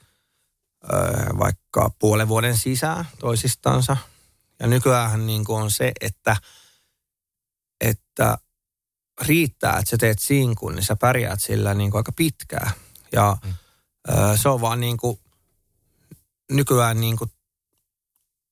öö, 0.94 1.00
vaikka 1.40 1.92
puolen 2.00 2.28
vuoden 2.28 2.58
sisään 2.58 3.08
toisistansa. 3.20 3.98
Ja 4.60 4.68
nykyään 4.68 5.28
niin 5.28 5.44
on 5.48 5.72
se, 5.72 5.92
että, 6.02 6.36
että 7.82 8.38
riittää, 9.22 9.78
että 9.78 9.90
sä 9.90 9.98
teet 9.98 10.20
sinkun, 10.20 10.76
niin 10.76 10.86
sä 10.86 10.96
pärjäät 10.96 11.42
sillä 11.42 11.74
niin 11.74 11.92
kuin 11.92 12.00
aika 12.00 12.12
pitkään. 12.12 12.72
Ja 13.12 13.38
mm. 13.44 13.54
öö, 14.10 14.38
se 14.38 14.50
on 14.50 14.62
vaan 14.62 14.80
niin 14.80 14.98
kuin, 14.98 15.20
nykyään 16.52 17.02
niin 17.02 17.18
kuin 17.18 17.32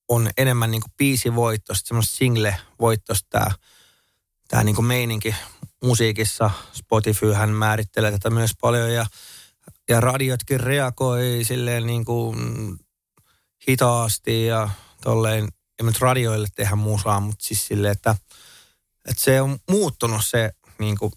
on 0.08 0.30
enemmän 0.36 0.70
niin 0.70 0.80
kuin 0.80 0.92
biisivoittosta, 0.96 1.88
semmoista 1.88 2.16
single-voittosta 2.16 3.28
tämä 3.30 3.50
tämä 4.48 4.64
niin 4.64 4.84
meininki 4.84 5.34
musiikissa. 5.82 6.50
Spotifyhän 6.72 7.50
määrittelee 7.50 8.10
tätä 8.10 8.30
myös 8.30 8.50
paljon 8.60 8.92
ja, 8.92 9.06
ja 9.88 10.00
radiotkin 10.00 10.60
reagoi 10.60 11.40
silleen 11.42 11.86
niin 11.86 12.04
kuin 12.04 12.36
hitaasti 13.68 14.46
ja 14.46 14.68
tolleen, 15.02 15.48
ei 15.78 15.86
nyt 15.86 16.00
radioille 16.00 16.48
tehdä 16.54 16.76
musaa, 16.76 17.20
mutta 17.20 17.44
siis 17.44 17.66
silleen, 17.66 17.92
että, 17.92 18.16
että 19.08 19.24
se 19.24 19.40
on 19.40 19.58
muuttunut 19.70 20.22
se 20.24 20.50
niin 20.78 20.98
kuin 20.98 21.12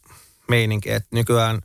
meininki, 0.47 0.91
että 0.91 1.09
nykyään 1.11 1.61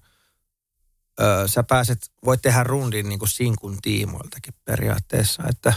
ö, 1.21 1.49
sä 1.49 1.63
pääset, 1.63 2.11
voit 2.25 2.43
tehdä 2.43 2.65
rundin 2.65 3.09
niin 3.09 3.19
kuin 3.19 3.29
sinkun 3.29 3.79
tiimoiltakin 3.83 4.55
periaatteessa, 4.65 5.43
että, 5.49 5.75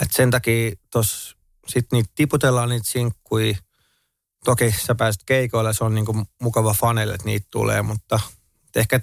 että 0.00 0.16
sen 0.16 0.30
takia 0.30 0.72
tuossa 0.90 1.36
sitten 1.68 1.96
niitä 1.96 2.10
tiputellaan 2.14 2.68
niitä 2.68 2.88
sinkkuja 2.88 3.54
toki 4.44 4.74
sä 4.86 4.94
pääset 4.94 5.22
keikoille, 5.26 5.74
se 5.74 5.84
on 5.84 5.94
niin 5.94 6.06
kuin 6.06 6.26
mukava 6.42 6.74
fanelle, 6.74 7.14
että 7.14 7.26
niitä 7.26 7.46
tulee, 7.50 7.82
mutta 7.82 8.20
ehkä 8.76 9.00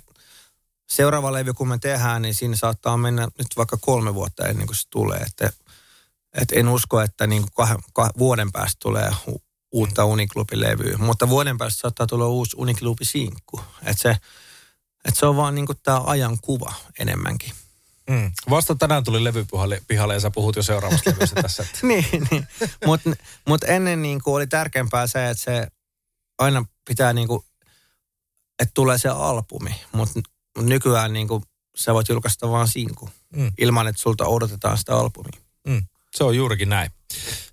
seuraava 0.89 1.33
levy, 1.33 1.53
kun 1.53 1.67
me 1.67 1.77
tehdään, 1.77 2.21
niin 2.21 2.35
siinä 2.35 2.55
saattaa 2.55 2.97
mennä 2.97 3.27
nyt 3.37 3.47
vaikka 3.57 3.77
kolme 3.77 4.13
vuotta 4.13 4.47
ennen 4.47 4.67
kuin 4.67 4.77
se 4.77 4.89
tulee. 4.89 5.19
Että, 5.19 5.49
että 6.33 6.55
en 6.55 6.67
usko, 6.67 7.01
että 7.01 7.27
niin 7.27 7.41
kuin 7.41 7.51
kahden, 7.55 7.77
kahden, 7.93 8.13
vuoden 8.17 8.51
päästä 8.51 8.77
tulee 8.79 9.11
uutta 9.71 10.05
Uniklubi-levyä, 10.05 10.97
mutta 10.97 11.29
vuoden 11.29 11.57
päästä 11.57 11.81
saattaa 11.81 12.07
tulla 12.07 12.27
uusi 12.27 12.55
Uniklubi-sinkku. 12.59 13.61
Että 13.83 14.01
se, 14.01 14.17
että 15.05 15.19
se 15.19 15.25
on 15.25 15.35
vaan 15.35 15.55
niin 15.55 15.65
kuin 15.65 15.77
tämä 15.83 16.01
ajan 16.05 16.37
kuva 16.41 16.73
enemmänkin. 16.99 17.51
Mm. 18.09 18.31
Vasta 18.49 18.75
tänään 18.75 19.03
tuli 19.03 19.23
levy 19.23 19.45
pihalle 19.87 20.13
ja 20.13 20.19
sä 20.19 20.31
puhut 20.31 20.55
jo 20.55 20.63
seuraavasta 20.63 21.09
levystä 21.09 21.41
tässä. 21.41 21.63
Että. 21.63 21.79
niin, 21.87 22.27
niin. 22.31 22.47
mutta 22.85 23.09
mut 23.47 23.63
ennen 23.63 24.01
niin 24.01 24.21
kuin 24.21 24.35
oli 24.35 24.47
tärkeämpää 24.47 25.07
se, 25.07 25.29
että 25.29 25.43
se 25.43 25.67
aina 26.39 26.65
pitää 26.85 27.13
niin 27.13 27.27
kuin, 27.27 27.43
että 28.59 28.71
tulee 28.73 28.97
se 28.97 29.09
albumi. 29.09 29.81
Mutta 29.91 30.19
nykyään 30.57 31.13
niin 31.13 31.27
kuin, 31.27 31.43
sä 31.75 31.93
voit 31.93 32.09
julkaista 32.09 32.49
vaan 32.49 32.67
sinku 32.67 33.09
mm. 33.35 33.51
ilman, 33.57 33.87
että 33.87 34.01
sulta 34.01 34.25
odotetaan 34.25 34.77
sitä 34.77 34.95
albumia. 34.95 35.41
Mm. 35.67 35.85
Se 36.15 36.23
on 36.23 36.35
juurikin 36.35 36.69
näin. 36.69 36.91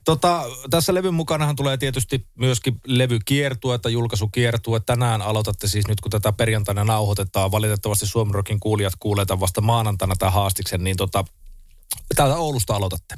Tota, 0.05 0.45
tässä 0.71 0.95
levyn 0.95 1.15
mukanahan 1.15 1.57
tulee 1.57 1.77
tietysti 1.77 2.27
myöskin 2.35 2.81
levykiertue, 2.87 3.79
julkaisukiertue. 3.89 4.81
Tänään 4.81 5.23
aloitatte 5.23 5.69
siis 5.69 5.89
nyt, 5.89 6.01
kun 6.01 6.11
tätä 6.11 6.33
perjantaina 6.33 6.85
nauhoitetaan. 6.85 7.53
Valitettavasti 7.53 8.07
Suomen 8.07 8.35
Rockin 8.35 8.61
kuulijat 8.61 8.93
kuuletaan 9.01 9.41
vasta 9.41 9.61
maanantaina 9.61 10.15
tämän 10.19 10.33
haastiksen, 10.33 10.85
niin 10.85 10.97
tota, 10.97 11.25
täältä 12.17 12.37
Oulusta 12.37 12.77
aloitatte. 12.77 13.15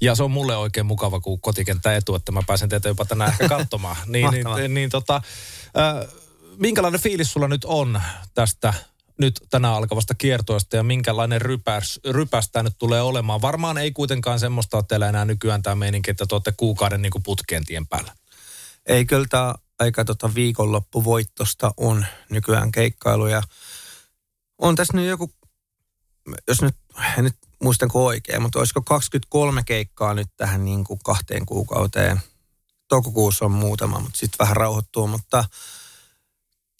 Ja 0.00 0.14
se 0.14 0.22
on 0.22 0.30
mulle 0.30 0.56
oikein 0.56 0.86
mukava, 0.86 1.20
kun 1.20 1.40
kotikenttä 1.40 1.96
etu, 1.96 2.14
että 2.14 2.32
mä 2.32 2.42
pääsen 2.46 2.68
teitä 2.68 2.88
jopa 2.88 3.04
tänään 3.04 3.30
ehkä 3.30 3.48
katsomaan. 3.48 3.96
niin, 4.06 4.30
niin, 4.30 4.74
niin, 4.74 4.90
tota, 4.90 5.16
äh, 5.16 6.08
minkälainen 6.56 7.00
fiilis 7.00 7.32
sulla 7.32 7.48
nyt 7.48 7.64
on 7.64 8.02
tästä 8.34 8.74
nyt 9.18 9.40
tänään 9.50 9.74
alkavasta 9.74 10.14
kiertoista 10.14 10.76
ja 10.76 10.82
minkälainen 10.82 11.40
rypäs, 11.40 12.00
rypäs 12.10 12.50
tämä 12.50 12.62
nyt 12.62 12.74
tulee 12.78 13.02
olemaan. 13.02 13.42
Varmaan 13.42 13.78
ei 13.78 13.92
kuitenkaan 13.92 14.40
semmoista 14.40 14.76
ole 14.76 14.84
teillä 14.88 15.08
enää 15.08 15.24
nykyään 15.24 15.62
tämä 15.62 15.76
meininki, 15.76 16.10
että 16.10 16.26
te 16.26 16.34
olette 16.34 16.52
kuukauden 16.56 17.02
niin 17.02 17.10
kuin 17.10 17.22
putkeen 17.22 17.64
tien 17.64 17.86
päällä. 17.86 18.12
Ei 18.86 19.04
kyllä 19.04 19.26
tämä 19.30 19.54
aika 19.78 20.04
tota 20.04 20.34
viikonloppuvoittosta 20.34 21.74
on 21.76 22.06
nykyään 22.30 22.72
keikkailuja. 22.72 23.42
On 24.58 24.74
tässä 24.74 24.96
nyt 24.96 25.06
joku, 25.06 25.30
jos 26.48 26.62
nyt, 26.62 26.76
en 27.18 27.24
nyt 27.24 27.36
muistanko 27.62 28.06
oikein, 28.06 28.42
mutta 28.42 28.58
olisiko 28.58 28.82
23 28.82 29.62
keikkaa 29.66 30.14
nyt 30.14 30.28
tähän 30.36 30.64
niin 30.64 30.84
kuin 30.84 31.00
kahteen 31.04 31.46
kuukauteen. 31.46 32.20
Toukokuussa 32.88 33.44
on 33.44 33.52
muutama, 33.52 34.00
mutta 34.00 34.18
sitten 34.18 34.38
vähän 34.38 34.56
rauhoittuu, 34.56 35.06
mutta– 35.06 35.44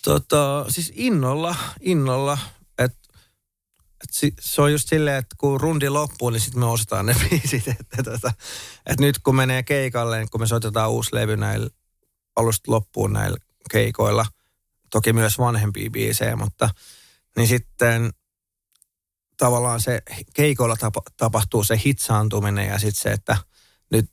Tota, 0.05 0.65
siis 0.69 0.93
innolla, 0.95 1.57
innolla. 1.81 2.39
Et, 2.79 2.93
et 4.03 4.35
se 4.41 4.63
on 4.63 4.73
just 4.73 4.89
silleen, 4.89 5.17
että 5.17 5.37
kun 5.39 5.61
rundi 5.61 5.89
loppuu, 5.89 6.31
niin 6.31 6.41
sitten 6.41 6.61
me 6.61 6.67
ostetaan 6.67 7.07
ne 7.07 7.15
biisit. 7.31 7.69
Että, 7.69 8.03
tota, 8.03 8.33
et 8.87 9.01
nyt 9.01 9.19
kun 9.19 9.37
menee 9.37 9.63
keikalle, 9.63 10.19
niin 10.19 10.31
kun 10.31 10.41
me 10.41 10.47
soitetaan 10.47 10.91
uusi 10.91 11.15
levy 11.15 11.37
näillä 11.37 11.71
alusta 12.37 12.73
loppuun 12.73 13.13
näillä 13.13 13.37
keikoilla, 13.71 14.27
toki 14.91 15.13
myös 15.13 15.39
vanhempia 15.39 15.91
biisejä, 15.91 16.37
mutta 16.37 16.71
niin 17.37 17.49
sitten 17.49 18.11
tavallaan 19.37 19.81
se 19.81 20.03
keikoilla 20.35 20.77
tapa, 20.77 21.03
tapahtuu 21.17 21.65
se 21.65 21.81
hitsaantuminen 21.85 22.69
ja 22.69 22.79
sitten 22.79 23.03
se, 23.03 23.13
että 23.13 23.37
nyt, 23.91 24.11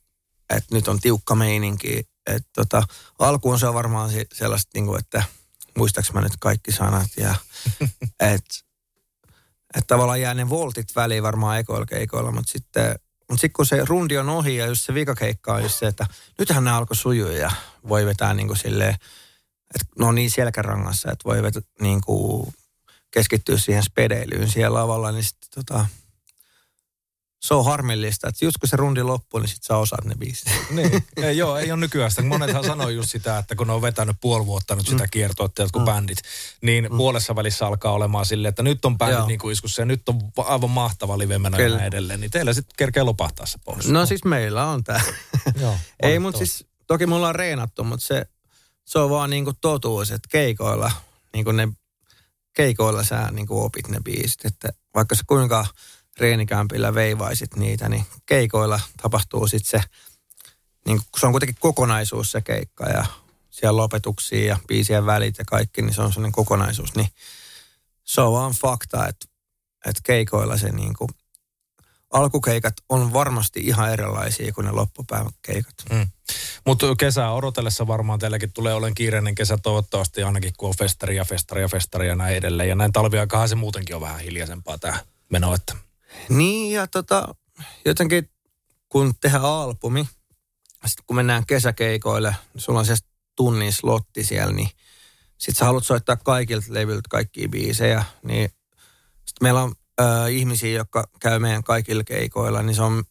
että 0.50 0.76
nyt 0.76 0.88
on 0.88 1.00
tiukka 1.00 1.36
meininki. 1.36 2.00
että 2.28 2.50
tota, 2.56 2.84
alkuun 3.20 3.60
se 3.60 3.68
on 3.68 3.74
varmaan 3.74 4.10
sellaista, 4.34 4.70
niin 4.74 4.86
kuin, 4.86 5.00
että– 5.00 5.24
muistaaks 5.78 6.14
mä 6.14 6.22
nyt 6.22 6.34
kaikki 6.40 6.72
sanat. 6.72 7.08
Ja, 7.18 7.36
et, 8.34 8.46
et 9.78 9.88
tavallaan 9.88 10.22
jää 10.22 10.34
ne 10.34 10.50
voltit 10.50 10.96
väliin 10.96 11.24
varmaan 11.24 11.60
ekoilla 11.60 11.86
keikoilla, 11.86 12.32
mutta 12.32 12.52
sitten 12.52 12.96
mutta 13.30 13.42
sitten 13.42 13.54
kun 13.54 13.66
se 13.66 13.86
rundi 13.86 14.18
on 14.18 14.30
ohi 14.30 14.56
ja 14.56 14.66
just 14.66 14.86
se 14.86 14.94
vikakeikka 14.94 15.54
on 15.54 15.64
just 15.64 15.80
se, 15.80 15.88
että 15.88 16.06
nythän 16.40 16.64
ne 16.64 16.72
alkoi 16.72 16.96
sujua 16.96 17.32
ja 17.32 17.52
voi 17.90 18.06
vetää 18.06 18.34
niin 18.34 18.48
kuin 18.48 18.58
silleen, 18.58 18.94
että 19.76 19.88
ne 20.00 20.06
on 20.06 20.16
niin 20.16 20.32
selkärangassa, 20.32 21.12
että 21.12 21.30
voi 21.30 21.44
vetää 21.44 21.62
niin 21.82 22.02
kuin 22.02 22.54
keskittyä 23.12 23.58
siihen 23.58 23.84
spedeilyyn 23.84 24.50
siellä 24.50 24.80
lavalla, 24.80 25.12
niin 25.12 25.24
sitten 25.24 25.50
tota, 25.56 25.86
se 27.40 27.54
on 27.54 27.66
harmillista, 27.66 28.28
että 28.28 28.46
just 28.46 28.58
kun 28.58 28.70
se 28.70 28.76
rundi 28.76 29.04
loppuu, 29.04 29.40
niin 29.40 29.48
sit 29.48 29.64
sä 29.64 29.78
osaat 29.78 30.06
ne 30.06 30.16
biisit. 30.16 30.48
Niin, 30.70 31.04
ei, 31.18 31.38
joo, 31.38 31.58
ei 31.58 31.72
ole 31.72 31.80
nykyään 31.80 32.12
sitä. 32.12 32.24
Monethan 32.24 32.64
sanoo 32.64 32.90
just 32.90 33.10
sitä, 33.10 33.38
että 33.38 33.56
kun 33.56 33.68
ne 33.68 33.74
on 33.74 33.82
vetänyt 33.82 34.18
puoli 34.22 34.46
vuotta 34.46 34.76
nyt 34.76 34.88
sitä 34.88 35.04
mm. 35.04 35.10
kiertoa, 35.12 35.46
että 35.46 35.62
jotkut 35.62 35.82
mm. 35.82 35.86
bändit, 35.86 36.18
niin 36.62 36.88
mm. 36.92 36.98
puolessa 36.98 37.36
välissä 37.36 37.68
alkaa 37.68 37.92
olemaan 37.92 38.26
silleen, 38.26 38.50
että 38.50 38.64
nyt 38.64 38.86
on 38.86 38.98
bändit 38.98 39.28
niin 39.28 39.40
kuin 39.40 39.54
iskussa 39.54 39.82
ja 39.82 39.86
nyt 39.86 40.10
on 40.10 40.20
aivan 40.38 40.70
mahtava 40.70 41.18
live 41.18 41.38
meno 41.38 41.60
ja 41.60 41.86
edelleen. 41.86 42.22
Niin 42.22 42.32
teillä 42.32 42.54
sitten 42.54 42.74
kerkee 42.78 43.04
lopahtaa 43.04 43.46
se 43.46 43.58
pois. 43.66 43.88
No 43.88 44.06
siis 44.06 44.24
meillä 44.24 44.66
on 44.66 44.84
joo, 45.62 45.76
ei, 46.04 46.20
mutta 46.20 46.38
siis 46.38 46.66
toki 46.88 47.06
mulla 47.06 47.28
on 47.28 47.36
reenattu, 47.36 47.84
mutta 47.84 48.06
se, 48.06 48.26
se 48.86 49.00
on 49.00 49.10
vaan 49.10 49.30
niin 49.30 49.46
kuin 49.46 49.58
totuus, 49.62 50.12
että 50.12 50.30
keikoilla, 50.32 50.92
niin 51.34 51.46
kuin 51.46 51.58
ne, 51.58 51.68
keikoilla 52.54 53.04
sä 53.04 53.30
niin 53.32 53.48
kuin 53.48 53.64
opit 53.64 53.88
ne 53.88 54.00
biisit, 54.04 54.46
että 54.46 54.70
vaikka 54.96 55.16
se 55.16 55.24
kuinka 55.28 55.66
treenikämpillä 56.20 56.94
veivaisit 56.94 57.56
niitä, 57.56 57.90
niin 57.90 58.06
keikoilla 58.26 58.80
tapahtuu 59.02 59.48
sitten 59.48 59.82
se, 59.82 59.88
niin 60.86 61.02
se 61.20 61.26
on 61.26 61.32
kuitenkin 61.32 61.58
kokonaisuus 61.60 62.32
se 62.32 62.42
keikka 62.42 62.86
ja 62.86 63.06
siellä 63.50 63.82
lopetuksia 63.82 64.48
ja 64.48 64.58
biisien 64.68 65.06
välit 65.06 65.38
ja 65.38 65.46
kaikki, 65.46 65.82
niin 65.82 65.94
se 65.94 66.02
on 66.02 66.14
sellainen 66.14 66.32
kokonaisuus. 66.32 66.96
Niin 66.96 67.10
se 68.04 68.22
on 68.22 68.34
vaan 68.34 68.52
fakta, 68.52 69.08
että, 69.08 69.26
että 69.86 70.02
keikoilla 70.04 70.58
se 70.58 70.72
niin 70.72 70.94
kuin, 70.94 71.10
alkukeikat 72.14 72.74
on 72.90 73.14
varmasti 73.14 73.60
ihan 73.60 73.94
erilaisia 73.94 74.54
kuin 74.54 74.66
ne 74.66 74.72
loppupäivän 74.72 75.32
keikat. 75.42 75.76
Mm. 75.92 76.08
Mutta 76.66 76.96
kesää 76.96 77.34
odotellessa 77.34 77.88
varmaan 77.88 78.20
teilläkin 78.20 78.54
tulee 78.54 78.74
olen 78.74 78.96
kiireinen 78.96 79.36
kesä 79.36 79.58
toivottavasti 79.58 80.24
ainakin, 80.24 80.54
kun 80.58 80.70
on 80.70 80.76
festari 80.78 81.16
ja 81.16 81.26
festari 81.26 81.62
ja 81.62 82.08
ja 82.08 82.16
näin 82.16 82.36
edelleen. 82.36 82.70
Ja 82.70 82.76
näin 82.76 82.94
talviaikahan 82.94 83.50
se 83.50 83.56
muutenkin 83.56 83.96
on 83.96 84.02
vähän 84.02 84.20
hiljaisempaa 84.20 84.78
tämä 84.78 85.00
meno. 85.30 85.54
Että. 85.54 85.89
Niin 86.30 86.72
ja 86.72 86.88
tota, 86.88 87.36
jotenkin 87.86 88.30
kun 88.90 89.14
tehdään 89.22 89.46
albumi, 89.46 90.08
sitten 90.86 91.06
kun 91.08 91.16
mennään 91.16 91.46
kesäkeikoille, 91.46 92.36
sulla 92.58 92.80
on 92.80 92.86
se 92.86 92.96
tunnin 93.36 93.74
slotti 93.74 94.24
siellä, 94.24 94.54
niin 94.54 94.70
sit 95.38 95.58
sä 95.58 95.66
haluat 95.66 95.86
soittaa 95.86 96.16
kaikilta 96.16 96.68
levyiltä 96.70 97.10
kaikkia 97.10 97.50
biisejä, 97.50 98.04
niin 98.24 98.50
sitten 99.16 99.46
meillä 99.46 99.64
on 99.64 99.76
äh, 100.02 100.32
ihmisiä, 100.32 100.78
jotka 100.78 101.10
käy 101.20 101.40
meidän 101.40 101.64
kaikilla 101.64 102.04
keikoilla, 102.04 102.62
niin 102.62 102.76
se 102.76 102.82
on 102.82 103.04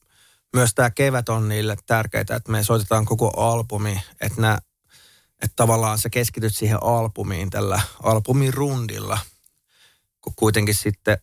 myös 0.53 0.75
tämä 0.75 0.91
kevät 0.91 1.29
on 1.29 1.49
niille 1.49 1.77
tärkeää, 1.87 2.21
että 2.21 2.53
me 2.53 2.65
soitetaan 2.65 3.05
koko 3.05 3.33
albumi, 3.37 4.01
että, 4.21 4.41
nää, 4.41 4.59
että 5.43 5.57
tavallaan 5.57 5.99
sä 5.99 6.11
keskityt 6.11 6.57
siihen 6.57 6.83
albumiin 6.83 7.51
tällä 7.51 7.81
albumin 8.03 8.55
rundilla, 8.55 9.19
kun 10.21 10.33
kuitenkin 10.37 10.75
sitten 10.75 11.19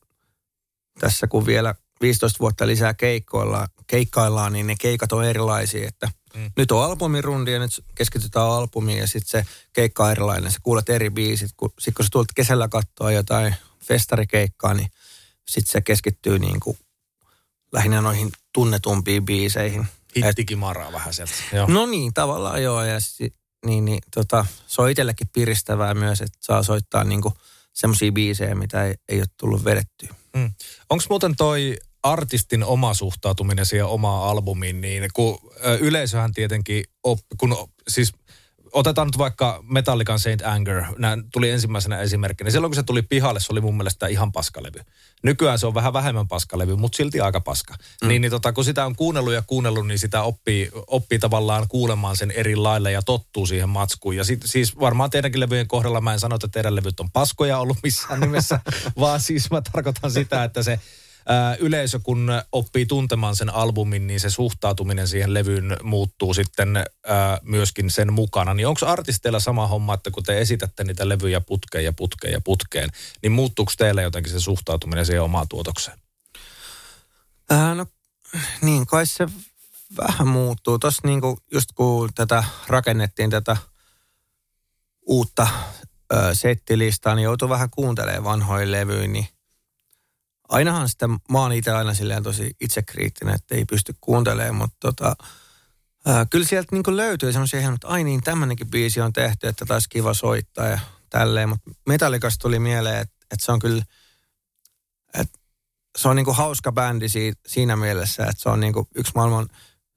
tässä 0.99 1.27
kun 1.27 1.45
vielä 1.45 1.75
15 2.01 2.39
vuotta 2.39 2.67
lisää 2.67 2.93
keikkoilla, 2.93 3.67
keikkaillaan, 3.87 4.53
niin 4.53 4.67
ne 4.67 4.75
keikat 4.79 5.11
on 5.11 5.25
erilaisia, 5.25 5.87
että 5.87 6.09
mm. 6.35 6.51
nyt 6.57 6.71
on 6.71 6.83
albumirundi 6.83 7.51
ja 7.51 7.59
nyt 7.59 7.83
keskitytään 7.95 8.45
albumiin 8.45 8.99
ja 8.99 9.07
sitten 9.07 9.41
se 9.43 9.51
keikka 9.73 10.05
on 10.05 10.11
erilainen, 10.11 10.51
sä 10.51 10.59
kuulet 10.63 10.89
eri 10.89 11.09
biisit, 11.09 11.51
kun, 11.57 11.73
sit 11.79 11.95
kun 11.95 12.05
sä 12.05 12.09
tulet 12.11 12.27
kesällä 12.35 12.67
katsoa 12.67 13.11
jotain 13.11 13.55
festarikeikkaa, 13.79 14.73
niin 14.73 14.91
sitten 15.47 15.71
se 15.71 15.81
keskittyy 15.81 16.39
niin 16.39 16.59
kuin 16.59 16.77
lähinnä 17.71 18.01
noihin 18.01 18.31
tunnetumpiin 18.53 19.25
biiseihin. 19.25 19.87
Hittikimaraa 20.15 20.91
vähän 20.91 21.13
sieltä. 21.13 21.33
Joo. 21.53 21.67
No 21.67 21.85
niin, 21.85 22.13
tavallaan 22.13 22.63
joo. 22.63 22.83
Ja 22.83 22.99
si, 22.99 23.33
niin, 23.65 23.85
niin, 23.85 23.99
tota, 24.15 24.45
se 24.67 24.81
on 24.81 24.89
itsellekin 24.89 25.27
piristävää 25.33 25.93
myös, 25.93 26.21
että 26.21 26.37
saa 26.41 26.63
soittaa 26.63 27.03
niin 27.03 27.21
semmoisia 27.73 28.11
biisejä, 28.11 28.55
mitä 28.55 28.83
ei, 28.83 28.95
ei 29.09 29.19
ole 29.19 29.27
tullut 29.37 29.65
vedettyä. 29.65 30.15
Mm. 30.35 30.51
Onko 30.89 31.03
muuten 31.09 31.35
toi 31.35 31.77
artistin 32.03 32.63
oma 32.63 32.93
suhtautuminen 32.93 33.65
siihen 33.65 33.85
omaan 33.85 34.29
albumiin, 34.29 34.81
niin 34.81 35.09
kun 35.13 35.37
yleisöhän 35.79 36.33
tietenkin, 36.33 36.83
op, 37.03 37.19
kun 37.37 37.57
siis 37.87 38.13
otetaan 38.75 39.07
nyt 39.07 39.17
vaikka 39.17 39.63
Metallican 39.63 40.19
Saint 40.19 40.41
Anger, 40.45 40.83
nämä 40.97 41.17
tuli 41.31 41.49
ensimmäisenä 41.49 41.99
esimerkkinä. 41.99 42.49
Silloin 42.49 42.71
kun 42.71 42.75
se 42.75 42.83
tuli 42.83 43.01
pihalle, 43.01 43.39
se 43.39 43.51
oli 43.51 43.61
mun 43.61 43.77
mielestä 43.77 44.07
ihan 44.07 44.31
paskalevy. 44.31 44.79
Nykyään 45.23 45.59
se 45.59 45.67
on 45.67 45.73
vähän 45.73 45.93
vähemmän 45.93 46.27
paskalevy, 46.27 46.75
mutta 46.75 46.95
silti 46.95 47.21
aika 47.21 47.41
paska. 47.41 47.73
Mm. 48.01 48.07
Niin, 48.07 48.21
niin 48.21 48.31
tota, 48.31 48.53
kun 48.53 48.65
sitä 48.65 48.85
on 48.85 48.95
kuunnellut 48.95 49.33
ja 49.33 49.41
kuunnellut, 49.41 49.87
niin 49.87 49.99
sitä 49.99 50.21
oppii, 50.21 50.71
oppii 50.87 51.19
tavallaan 51.19 51.67
kuulemaan 51.67 52.17
sen 52.17 52.31
eri 52.31 52.55
lailla 52.55 52.89
ja 52.89 53.01
tottuu 53.01 53.45
siihen 53.45 53.69
matskuun. 53.69 54.15
Ja 54.15 54.23
sit, 54.23 54.41
siis 54.45 54.79
varmaan 54.79 55.09
teidänkin 55.09 55.39
levyjen 55.39 55.67
kohdalla 55.67 56.01
mä 56.01 56.13
en 56.13 56.19
sano, 56.19 56.35
että 56.35 56.47
teidän 56.47 56.75
levyt 56.75 56.99
on 56.99 57.11
paskoja 57.11 57.57
ollut 57.57 57.77
missään 57.83 58.19
nimessä, 58.19 58.59
vaan 58.99 59.19
siis 59.19 59.51
mä 59.51 59.61
tarkoitan 59.61 60.11
sitä, 60.11 60.43
että 60.43 60.63
se 60.63 60.79
yleisö 61.59 61.99
kun 62.03 62.31
oppii 62.51 62.85
tuntemaan 62.85 63.35
sen 63.35 63.53
albumin, 63.53 64.07
niin 64.07 64.19
se 64.19 64.29
suhtautuminen 64.29 65.07
siihen 65.07 65.33
levyyn 65.33 65.77
muuttuu 65.83 66.33
sitten 66.33 66.69
myöskin 67.41 67.89
sen 67.89 68.13
mukana. 68.13 68.53
Niin 68.53 68.67
onko 68.67 68.85
artisteilla 68.85 69.39
sama 69.39 69.67
homma, 69.67 69.93
että 69.93 70.11
kun 70.11 70.23
te 70.23 70.41
esitätte 70.41 70.83
niitä 70.83 71.09
levyjä 71.09 71.41
putkeen 71.41 71.85
ja 71.85 71.93
putkeen 71.93 72.33
ja 72.33 72.41
putkeen, 72.41 72.89
niin 73.21 73.31
muuttuuko 73.31 73.71
teille 73.77 74.01
jotenkin 74.01 74.31
se 74.31 74.39
suhtautuminen 74.39 75.05
siihen 75.05 75.23
omaan 75.23 75.47
tuotokseen? 75.47 75.97
Ää, 77.49 77.75
no 77.75 77.85
niin, 78.61 78.85
kai 78.85 79.05
se 79.05 79.27
vähän 79.97 80.27
muuttuu. 80.27 80.79
Tuossa 80.79 81.01
niinku, 81.05 81.37
just 81.51 81.69
kun 81.75 82.09
tätä 82.15 82.43
rakennettiin 82.67 83.29
tätä 83.29 83.57
uutta 85.05 85.47
ö, 86.13 86.35
settilistaa, 86.35 87.15
niin 87.15 87.23
joutui 87.23 87.49
vähän 87.49 87.69
kuuntelemaan 87.69 88.23
vanhoja 88.23 88.71
levyjä, 88.71 89.07
niin 89.07 89.27
ainahan 90.49 90.89
sitä, 90.89 91.07
mä 91.07 91.39
oon 91.39 91.53
itse 91.53 91.71
aina 91.71 91.93
silleen 91.93 92.23
tosi 92.23 92.55
itsekriittinen, 92.61 93.35
että 93.35 93.55
ei 93.55 93.65
pysty 93.65 93.95
kuuntelemaan, 94.01 94.55
mutta 94.55 94.77
tota, 94.79 95.15
ää, 96.05 96.25
kyllä 96.25 96.45
sieltä 96.45 96.75
niin 96.75 96.97
löytyy 96.97 97.31
semmoisia 97.31 97.73
että 97.73 97.87
ai 97.87 98.03
niin, 98.03 98.21
tämmöinenkin 98.21 98.71
biisi 98.71 99.01
on 99.01 99.13
tehty, 99.13 99.47
että 99.47 99.65
taisi 99.65 99.89
kiva 99.89 100.13
soittaa 100.13 100.67
ja 100.67 100.79
tälleen, 101.09 101.49
mutta 101.49 101.71
Metallicasta 101.85 102.41
tuli 102.41 102.59
mieleen, 102.59 103.01
että, 103.01 103.15
että 103.31 103.45
se 103.45 103.51
on 103.51 103.59
kyllä, 103.59 103.83
että 105.13 105.39
se 105.97 106.07
on 106.07 106.15
niin 106.15 106.25
kuin 106.25 106.37
hauska 106.37 106.71
bändi 106.71 107.09
siitä, 107.09 107.41
siinä 107.47 107.75
mielessä, 107.75 108.23
että 108.23 108.41
se 108.43 108.49
on 108.49 108.59
niin 108.59 108.73
kuin 108.73 108.87
yksi 108.95 109.11
maailman 109.15 109.49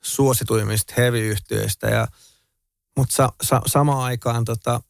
suosituimmista 0.03 0.94
heavy-yhtiöistä 0.96 1.87
ja 1.87 2.09
mutta 2.96 3.14
sa, 3.14 3.33
sa, 3.42 3.61
samaan 3.66 4.05
aikaan 4.05 4.44
tota, 4.44 4.81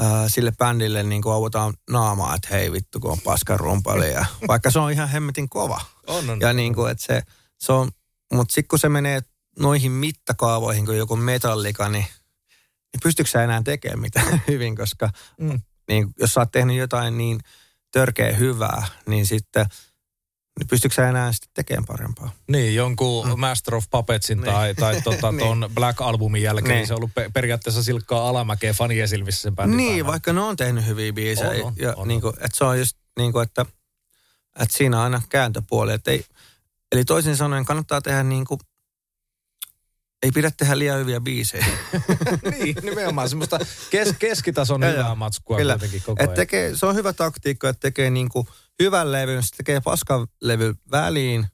ää, 0.00 0.28
sille 0.28 0.52
bändille 0.58 1.02
niin 1.02 1.22
kuin 1.22 1.34
avutaan 1.34 1.74
naamaa, 1.90 2.34
että 2.34 2.48
hei 2.50 2.72
vittu, 2.72 3.00
kun 3.00 3.10
on 3.10 3.20
paskan 3.20 3.60
rumpali. 3.60 4.12
Ja, 4.12 4.24
vaikka 4.48 4.70
se 4.70 4.78
on 4.78 4.92
ihan 4.92 5.08
hemmetin 5.08 5.48
kova. 5.48 5.80
On, 6.06 6.30
on. 6.30 6.40
Ja 6.40 6.52
niin 6.52 6.74
kuin, 6.74 6.90
että 6.90 7.04
se, 7.06 7.22
se 7.58 7.72
on, 7.72 7.90
mutta 8.32 8.52
sitten 8.52 8.68
kun 8.68 8.78
se 8.78 8.88
menee 8.88 9.20
noihin 9.58 9.92
mittakaavoihin 9.92 10.86
kuin 10.86 10.98
joku 10.98 11.16
metallika, 11.16 11.88
niin, 11.88 12.06
niin 12.92 13.00
pystyykö 13.02 13.30
sä 13.30 13.44
enää 13.44 13.62
tekemään 13.62 14.00
mitään 14.00 14.42
hyvin, 14.48 14.76
koska 14.76 15.10
mm. 15.40 15.60
niin, 15.88 16.08
jos 16.18 16.34
sä 16.34 16.40
oot 16.40 16.52
tehnyt 16.52 16.76
jotain 16.76 17.18
niin 17.18 17.40
törkeä 17.92 18.32
hyvää, 18.32 18.86
niin 19.06 19.26
sitten– 19.26 19.66
niin 20.58 20.68
pystyykö 20.68 20.94
sä 20.94 21.08
enää 21.08 21.32
sitten 21.32 21.50
tekemään 21.54 21.84
parempaa? 21.84 22.30
Niin, 22.48 22.74
jonkun 22.74 23.28
mm. 23.28 23.40
Master 23.40 23.74
of 23.74 23.84
Puppetsin 23.90 24.38
niin. 24.40 24.52
tai, 24.54 24.74
tai 24.74 25.02
tota, 25.02 25.32
niin. 25.32 25.66
Black 25.74 26.00
Albumin 26.00 26.42
jälkeen, 26.42 26.68
niin. 26.68 26.76
niin 26.76 26.86
se 26.86 26.94
on 26.94 26.98
ollut 26.98 27.14
pe- 27.14 27.30
periaatteessa 27.34 27.82
silkkaa 27.82 28.28
alamäkeä 28.28 28.72
fanien 28.72 29.08
silmissä 29.08 29.42
sen 29.42 29.56
bändin 29.56 29.76
Niin, 29.76 29.88
päällä. 29.88 30.06
vaikka 30.06 30.32
ne 30.32 30.40
on 30.40 30.56
tehnyt 30.56 30.86
hyviä 30.86 31.12
biisejä. 31.12 31.50
On, 31.50 31.62
on, 31.62 31.72
ja 31.76 31.94
on, 31.96 32.08
niin 32.08 32.20
kuin, 32.20 32.34
että 32.34 32.48
se 32.58 32.64
on 32.64 32.78
just 32.78 32.96
niin 33.18 33.32
kuin, 33.32 33.42
että, 33.42 33.66
että 34.60 34.76
siinä 34.76 34.96
on 34.96 35.04
aina 35.04 35.22
kääntöpuoli. 35.28 35.92
Että 35.92 36.10
ei, 36.10 36.24
eli 36.92 37.04
toisin 37.04 37.36
sanoen 37.36 37.64
kannattaa 37.64 38.00
tehdä 38.00 38.22
niin 38.22 38.44
kuin, 38.44 38.60
ei 40.26 40.32
pidä 40.32 40.50
tehdä 40.56 40.78
liian 40.78 40.98
hyviä 40.98 41.20
biisejä. 41.20 41.66
niin, 42.58 42.76
nimenomaan 42.82 43.28
semmoista 43.28 43.58
kes, 43.90 44.14
keskitason 44.18 44.84
hyvää 44.84 45.14
matskua 45.14 45.56
Kyllä. 45.56 45.72
kuitenkin 45.72 46.02
koko 46.02 46.22
ajan. 46.22 46.30
Et 46.30 46.34
tekee, 46.34 46.76
se 46.76 46.86
on 46.86 46.94
hyvä 46.94 47.12
taktiikka, 47.12 47.68
että 47.68 47.80
tekee 47.80 48.10
niin 48.10 48.28
kuin– 48.28 48.46
hyvän 48.82 49.12
levyn, 49.12 49.42
sitten 49.42 49.56
tekee 49.56 49.80
paskan 49.80 50.26
levy 50.40 50.74
väliin, 50.90 51.46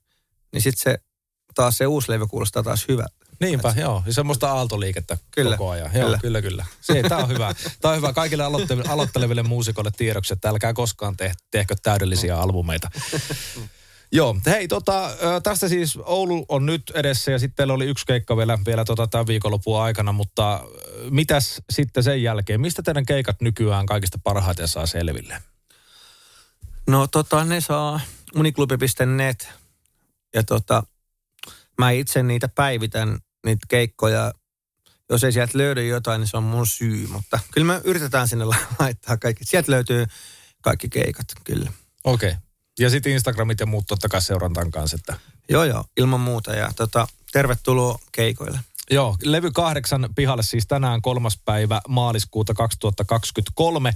niin 0.53 0.63
sitten 0.63 0.83
se 0.83 0.99
taas 1.55 1.79
se 1.79 1.87
uusi 1.87 2.11
levy 2.11 2.27
kuulostaa 2.27 2.63
taas 2.63 2.85
hyvä. 2.89 3.07
Niinpä, 3.41 3.69
Et... 3.69 3.77
joo. 3.77 4.03
Ja 4.07 4.13
semmoista 4.13 4.53
aaltoliikettä 4.53 5.19
kyllä, 5.31 5.57
koko 5.57 5.71
ajan. 5.71 5.91
Joo, 5.95 6.05
kyllä, 6.05 6.19
kyllä. 6.19 6.43
kyllä. 6.43 6.67
Se, 6.81 7.03
tämä 7.09 7.23
on 7.23 7.29
hyvä. 7.29 7.55
Tämä 7.81 7.93
on 7.93 7.97
hyvä 7.97 8.13
kaikille 8.13 8.45
aloitte- 8.45 8.89
aloitteleville 8.89 9.43
muusikoille 9.43 9.91
tiedoksi, 9.97 10.33
että 10.33 10.49
älkää 10.49 10.73
koskaan 10.73 11.17
te- 11.17 11.35
tehkö 11.51 11.75
täydellisiä 11.83 12.39
albumeita. 12.39 12.91
Joo, 14.14 14.37
hei 14.46 14.68
tota, 14.68 15.11
tästä 15.42 15.68
siis 15.68 15.98
Oulu 16.05 16.44
on 16.48 16.66
nyt 16.66 16.92
edessä 16.94 17.31
ja 17.33 17.38
sitten 17.38 17.57
teillä 17.57 17.75
oli 17.75 17.87
yksi 17.87 18.07
keikka 18.07 18.37
vielä, 18.37 18.59
vielä 18.66 18.85
tota 18.85 19.07
tämän 19.07 19.27
viikonlopun 19.27 19.81
aikana, 19.81 20.12
mutta 20.12 20.61
mitäs 21.11 21.62
sitten 21.70 22.03
sen 22.03 22.22
jälkeen? 22.22 22.61
Mistä 22.61 22.83
teidän 22.83 23.07
keikat 23.07 23.40
nykyään 23.40 23.87
kaikista 23.87 24.18
parhaiten 24.25 24.68
saa 24.68 24.87
selville? 24.87 25.42
No 26.87 27.07
tota, 27.07 27.44
ne 27.44 27.61
saa 27.61 28.01
uniklubi.net 28.37 29.48
ja 30.35 30.42
tota, 30.42 30.83
mä 31.79 31.90
itse 31.90 32.22
niitä 32.22 32.48
päivitän, 32.48 33.18
niitä 33.46 33.66
keikkoja. 33.68 34.33
Jos 35.11 35.25
ei 35.25 35.33
sieltä 35.33 35.59
löydy 35.59 35.87
jotain, 35.87 36.20
niin 36.20 36.29
se 36.29 36.37
on 36.37 36.42
mun 36.42 36.66
syy, 36.66 37.07
mutta 37.07 37.38
kyllä 37.51 37.66
me 37.66 37.81
yritetään 37.85 38.29
sinne 38.29 38.44
laittaa 38.79 39.16
kaikki. 39.16 39.44
Sieltä 39.44 39.72
löytyy 39.72 40.07
kaikki 40.62 40.88
keikat, 40.88 41.27
kyllä. 41.44 41.72
Okei. 42.05 42.29
Okay. 42.31 42.52
Ja 42.83 42.90
sitten 42.90 43.12
Instagramit 43.12 43.61
ja 43.61 43.66
muut 43.66 43.85
totta 43.88 44.09
kai 44.09 44.23
seurantaan 44.23 44.71
kanssa. 44.71 44.97
Että... 44.97 45.16
Joo, 45.49 45.64
joo, 45.64 45.85
ilman 45.97 46.21
muuta. 46.21 46.55
Ja 46.55 46.73
tota, 46.77 47.07
tervetuloa 47.33 47.99
keikoille. 48.12 48.59
Joo, 48.90 49.16
levy 49.23 49.51
kahdeksan 49.51 50.09
pihalle 50.14 50.42
siis 50.42 50.66
tänään 50.66 51.03
kolmas 51.03 51.38
päivä 51.45 51.81
maaliskuuta 51.88 52.55
2023. 52.55 53.92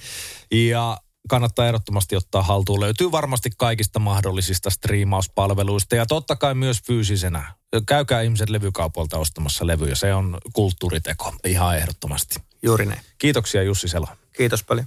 Ja 0.50 0.98
kannattaa 1.28 1.66
ehdottomasti 1.66 2.16
ottaa 2.16 2.42
haltuun. 2.42 2.80
Löytyy 2.80 3.12
varmasti 3.12 3.50
kaikista 3.58 3.98
mahdollisista 3.98 4.70
striimauspalveluista 4.70 5.96
ja 5.96 6.06
totta 6.06 6.36
kai 6.36 6.54
myös 6.54 6.82
fyysisenä. 6.86 7.54
Käykää 7.86 8.22
ihmiset 8.22 8.50
levykaupoilta 8.50 9.18
ostamassa 9.18 9.66
levyjä. 9.66 9.94
Se 9.94 10.14
on 10.14 10.38
kulttuuriteko 10.52 11.34
ihan 11.44 11.76
ehdottomasti. 11.76 12.36
Juuri 12.62 12.86
näin. 12.86 13.00
Kiitoksia 13.18 13.62
Jussi 13.62 13.88
Selo. 13.88 14.06
Kiitos 14.36 14.64
paljon. 14.64 14.86